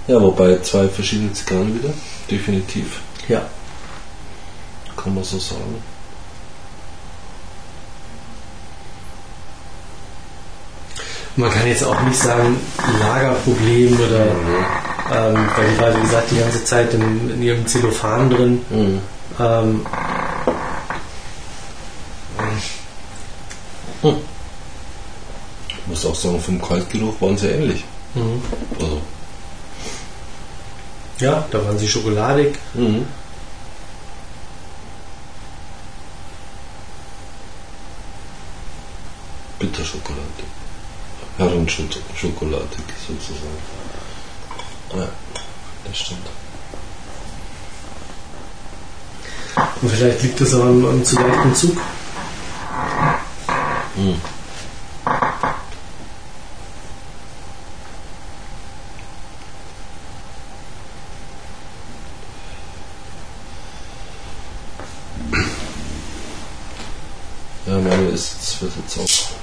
[0.06, 1.92] Ja, wobei zwei verschiedene Zigarren wieder.
[2.30, 3.00] Definitiv.
[3.28, 3.42] Ja.
[4.96, 5.82] Kann man so sagen.
[11.36, 12.56] Man kann jetzt auch nicht sagen
[13.00, 14.26] Lagerproblem oder
[15.12, 18.60] ähm, weil die war wie gesagt die ganze Zeit in, in ihrem Zellophan drin.
[18.70, 19.00] Mhm.
[19.40, 19.86] Ähm,
[25.68, 27.84] Ich muss auch sagen, vom Kaltgeruch waren sie ähnlich.
[28.14, 28.40] mhm.
[28.80, 29.00] Also.
[31.20, 32.58] Ja, da waren sie schokoladig.
[32.74, 33.06] Mhm.
[39.58, 40.20] Bitterschokolade.
[41.38, 43.58] Herrenschokoladig sozusagen.
[44.96, 45.08] Ja,
[45.84, 46.26] das stimmt.
[49.82, 51.76] Und vielleicht liegt das auch am, am zu leichten Zug.
[53.96, 54.20] Mhm.
[67.66, 69.34] Ja, meine ist, es wird jetzt auch.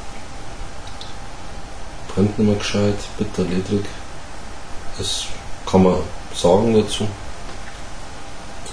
[2.14, 3.86] Brennt nicht mehr gescheit, bitter, ledrig.
[4.98, 5.26] Das
[5.66, 5.96] kann man
[6.34, 7.08] sagen dazu.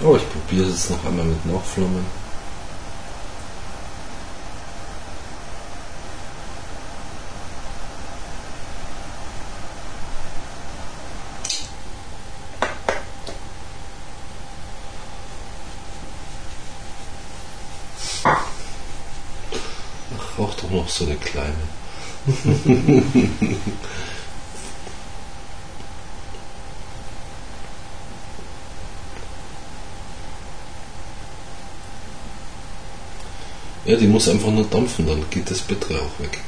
[0.01, 2.07] Aber ich probiere es jetzt noch einmal mit Nachflammen.
[18.23, 18.45] Ach,
[20.39, 21.78] rauch doch noch so eine kleine.
[33.89, 36.41] Ja, die muss einfach nur dampfen, dann geht das Bittere auch weg.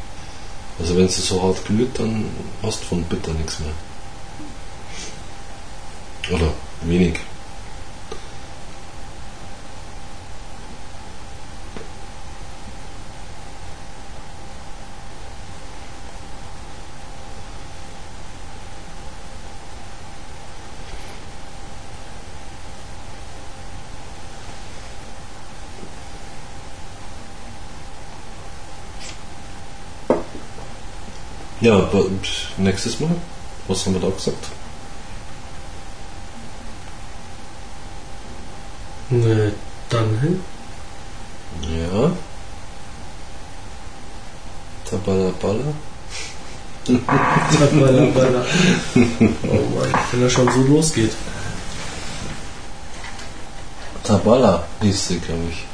[0.79, 2.27] Also wenn sie so hart glüht, dann
[2.63, 3.73] hast du von Bitter nichts mehr.
[6.37, 6.53] Oder
[6.83, 7.19] wenig.
[31.61, 32.07] Ja, aber
[32.57, 33.11] nächstes Mal,
[33.69, 34.47] was haben wir da gesagt?
[39.11, 39.53] Ne,
[39.89, 40.41] dann hin.
[41.63, 42.13] Ja.
[44.89, 45.75] Tabalabala.
[48.15, 48.45] Balla.
[49.43, 51.13] Oh Mann, wenn das schon so losgeht.
[54.03, 55.65] Tabala hieß sie, glaube ich.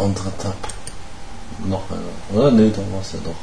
[0.00, 0.56] Andere Tab.
[1.58, 2.00] Noch einer.
[2.32, 2.50] Oder?
[2.52, 3.34] Nee, da war es ja doch.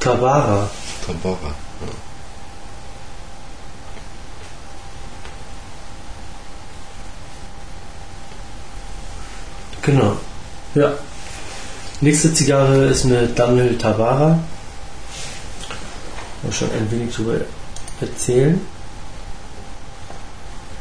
[0.00, 0.70] Tabara.
[1.06, 1.36] Tabara.
[1.44, 1.92] Ja.
[9.82, 10.16] Genau.
[10.74, 10.92] Ja.
[12.00, 14.38] Nächste Zigarre ist eine Dunhill Tabara.
[16.42, 17.40] Mal schon ein wenig darüber
[18.00, 18.60] erzählen.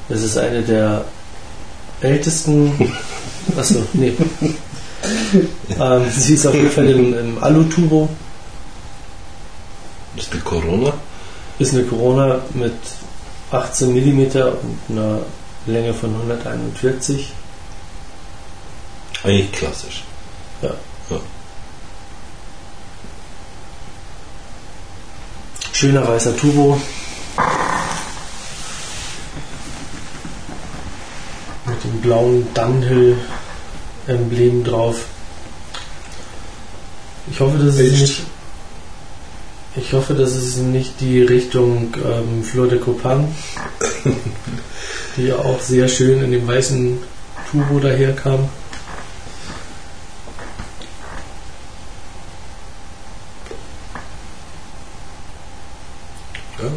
[0.08, 1.04] Das ist eine der
[2.02, 2.94] ältesten.
[3.58, 4.14] Achso, nee.
[5.80, 8.10] ähm, sie ist auf jeden Fall im, im Alu-Turbo.
[10.16, 10.94] Ist die Corona?
[11.60, 12.74] Ist eine Corona mit
[13.52, 15.20] 18 mm und einer
[15.66, 17.32] Länge von 141.
[19.24, 20.04] Eigentlich klassisch.
[20.62, 20.74] Ja.
[21.10, 21.20] ja.
[25.74, 26.82] Schöner weißer Turbo.
[31.66, 35.04] Mit dem blauen Dunhill-Emblem drauf.
[37.30, 38.22] Ich hoffe, dass es nicht.
[39.76, 43.28] Ich hoffe, dass es nicht die Richtung ähm, Fleur de Copan,
[45.18, 46.98] die ja auch sehr schön in dem weißen
[47.52, 48.48] Turbo daherkam.
[56.58, 56.70] Ja.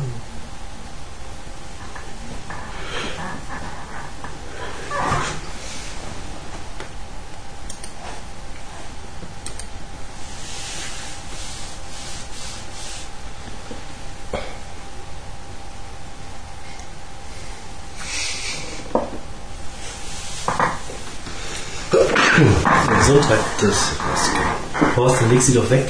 [22.98, 23.38] Gesundheit.
[23.60, 25.88] Das ist Horst, dann leg sie doch weg.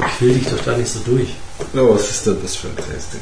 [0.00, 1.30] Ich quäl dich doch da nicht so durch.
[1.72, 3.20] Ja, was ist denn das für ein Tasting?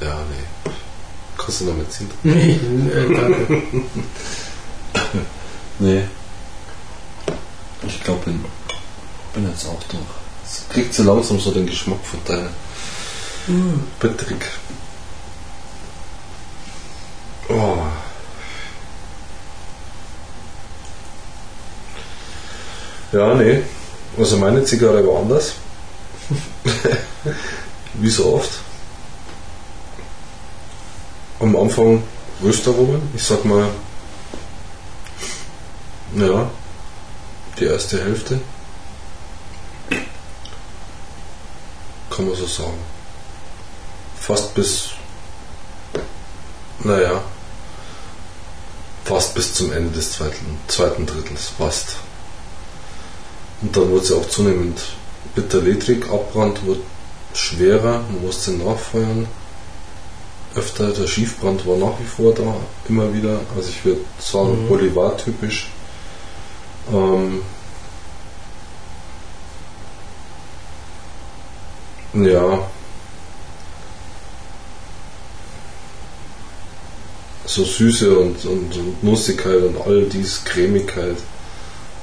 [0.00, 0.72] Ja, nee.
[1.38, 2.10] Kannst du noch mitziehen?
[2.22, 2.52] Nee,
[2.92, 3.62] äh, danke.
[5.78, 6.04] Nee.
[7.86, 8.44] Ich glaube, bin,
[9.34, 10.25] bin jetzt auch durch.
[10.46, 12.50] Es kriegt so langsam so den Geschmack von deiner
[13.98, 14.46] Patrick.
[17.48, 17.78] Oh.
[23.12, 23.62] Ja, nee.
[24.18, 25.54] Also meine Zigarre war anders.
[27.94, 28.50] Wie so oft.
[31.40, 32.02] Am Anfang
[32.42, 33.02] Rösterungen.
[33.14, 33.68] Ich sag mal,
[36.16, 36.50] ja,
[37.58, 38.40] die erste Hälfte.
[42.16, 42.78] Kann man so sagen.
[44.18, 44.88] Fast bis,
[46.82, 47.22] naja,
[49.04, 51.96] fast bis zum Ende des zweiten, zweiten Drittels, fast.
[53.60, 54.80] Und dann wurde sie auch zunehmend
[55.34, 56.80] bitter-ledrig, Abbrand wurde
[57.34, 59.28] schwerer, man musste nachfeuern.
[60.54, 62.56] Öfter, der Schiefbrand war nach wie vor da,
[62.88, 63.40] immer wieder.
[63.54, 64.68] Also ich würde sagen, Mhm.
[64.68, 65.68] Bolivar-typisch.
[66.90, 67.42] Ähm,
[72.14, 72.66] ja.
[77.44, 81.16] So Süße und, und, und Nussigkeit und all dies, Cremigkeit,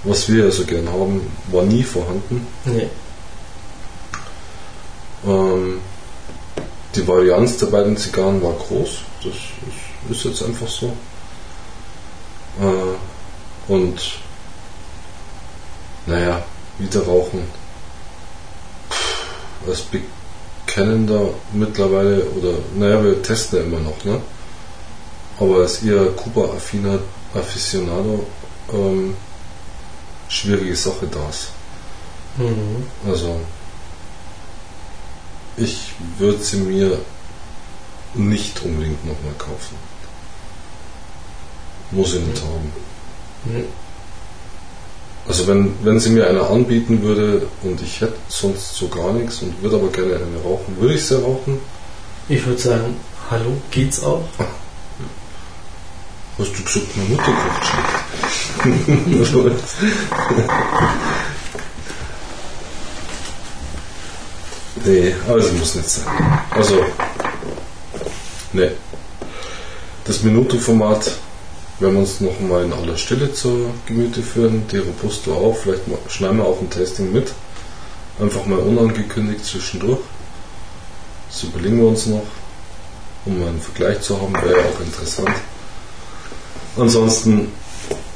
[0.03, 1.21] was wir ja so gern haben,
[1.51, 2.47] war nie vorhanden.
[2.65, 2.89] Nee.
[5.25, 5.81] Ähm,
[6.95, 8.89] die Varianz der beiden Zigarren war groß,
[9.23, 10.95] das ist, ist jetzt einfach so.
[12.61, 14.19] Äh, und
[16.05, 16.43] naja,
[16.77, 17.41] wieder rauchen.
[19.67, 19.83] Als
[20.65, 24.21] Bekennender mittlerweile, oder naja, wir testen ja immer noch, ne?
[25.39, 26.99] Aber als eher Kuba-affiner
[27.33, 28.25] Aficionado
[28.71, 29.15] ähm,
[30.27, 31.49] schwierige Sache das.
[32.37, 32.85] Mhm.
[33.07, 33.39] Also,
[35.57, 36.99] ich würde sie mir
[38.15, 39.75] nicht unbedingt nochmal kaufen.
[41.91, 42.71] Muss ich nicht haben.
[43.45, 43.65] Nee.
[45.27, 49.41] Also wenn, wenn sie mir eine anbieten würde und ich hätte sonst so gar nichts
[49.41, 51.59] und würde aber gerne eine rauchen, würde ich sie rauchen.
[52.27, 52.97] Ich würde sagen,
[53.29, 54.23] hallo, geht's auch?
[56.37, 59.63] Hast du gesagt, meine Mutter kocht schlecht?
[64.85, 66.41] nee, aber es muss nicht sein.
[66.51, 66.83] Also,
[68.51, 68.71] nee.
[70.05, 71.11] Das Minuto-Format
[71.79, 74.67] werden wir uns noch mal in aller Stille zur Gemüte führen.
[74.71, 75.57] Die Robusto auch.
[75.57, 77.33] Vielleicht mal, schneiden wir auch ein Tasting mit.
[78.19, 79.99] Einfach mal unangekündigt zwischendurch.
[81.29, 82.25] Das überlegen wir uns noch,
[83.25, 84.33] um mal einen Vergleich zu haben.
[84.33, 85.31] Wäre ja auch interessant.
[86.77, 87.51] Ansonsten,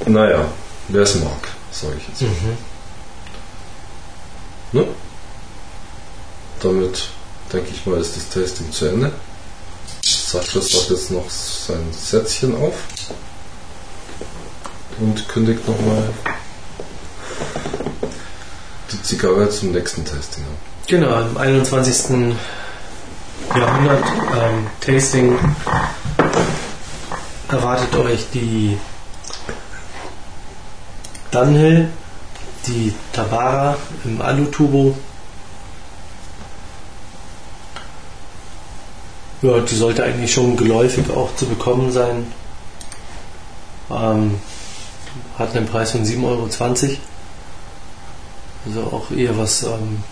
[0.05, 0.45] naja,
[0.87, 2.21] wer es mag, sage ich jetzt.
[2.21, 2.57] Mhm.
[6.61, 7.09] damit
[7.51, 9.11] denke ich mal, ist das Tasting zu Ende.
[10.03, 12.75] Sascha sagt jetzt noch sein Sätzchen auf
[14.99, 16.03] und kündigt nochmal
[18.91, 20.57] die Zigarre zum nächsten Tasting an.
[20.87, 22.35] Genau, im 21.
[23.55, 25.37] Jahrhundert ähm, Tasting
[27.49, 28.77] erwartet euch die
[31.31, 31.89] Dunhill,
[32.67, 34.97] die Tabara im Alutubo.
[39.41, 42.31] Ja, die sollte eigentlich schon geläufig auch zu bekommen sein.
[43.91, 44.39] Ähm,
[45.37, 46.49] hat einen Preis von 7,20 Euro.
[48.65, 50.03] Also auch eher was ähm,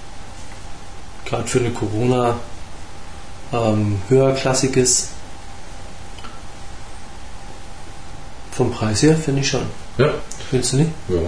[1.25, 2.37] gerade für eine Corona
[3.51, 5.09] ähm, höherklassiges.
[8.51, 9.65] Vom Preis her finde ich schon.
[9.97, 10.13] Ja.
[10.49, 10.91] Findest du nicht?
[11.09, 11.19] Ja.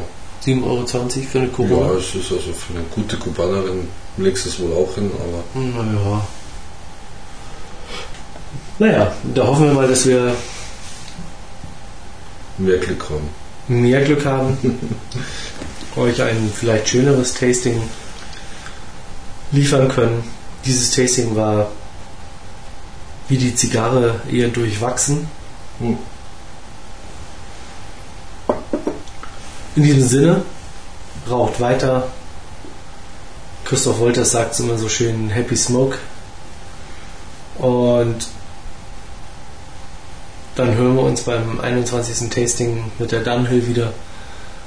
[0.45, 1.93] 7,20 Euro für eine Corona?
[1.93, 3.87] Ja, es ist also für eine gute Kubanerin
[4.17, 5.43] legst du es wohl auch hin, aber.
[5.59, 6.27] Naja.
[8.79, 10.35] Naja, da hoffen wir mal, dass wir
[12.57, 13.29] mehr Glück haben.
[13.67, 14.57] Mehr Glück haben,
[15.95, 17.81] euch ein vielleicht schöneres Tasting
[19.51, 20.23] liefern können.
[20.65, 21.69] Dieses Tasting war
[23.27, 25.27] wie die Zigarre eher durchwachsen.
[29.75, 30.41] In diesem Sinne,
[31.29, 32.07] raucht weiter.
[33.65, 35.97] Christoph Wolters sagt es immer so schön, Happy Smoke.
[37.57, 38.27] Und
[40.57, 42.29] dann hören wir uns beim 21.
[42.29, 43.93] Tasting mit der Dunhill wieder.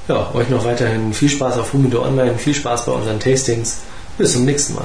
[0.08, 3.78] Ja, euch noch weiterhin viel Spaß auf Humido Online, viel Spaß bei unseren Tastings.
[4.16, 4.84] Bis zum nächsten Mal.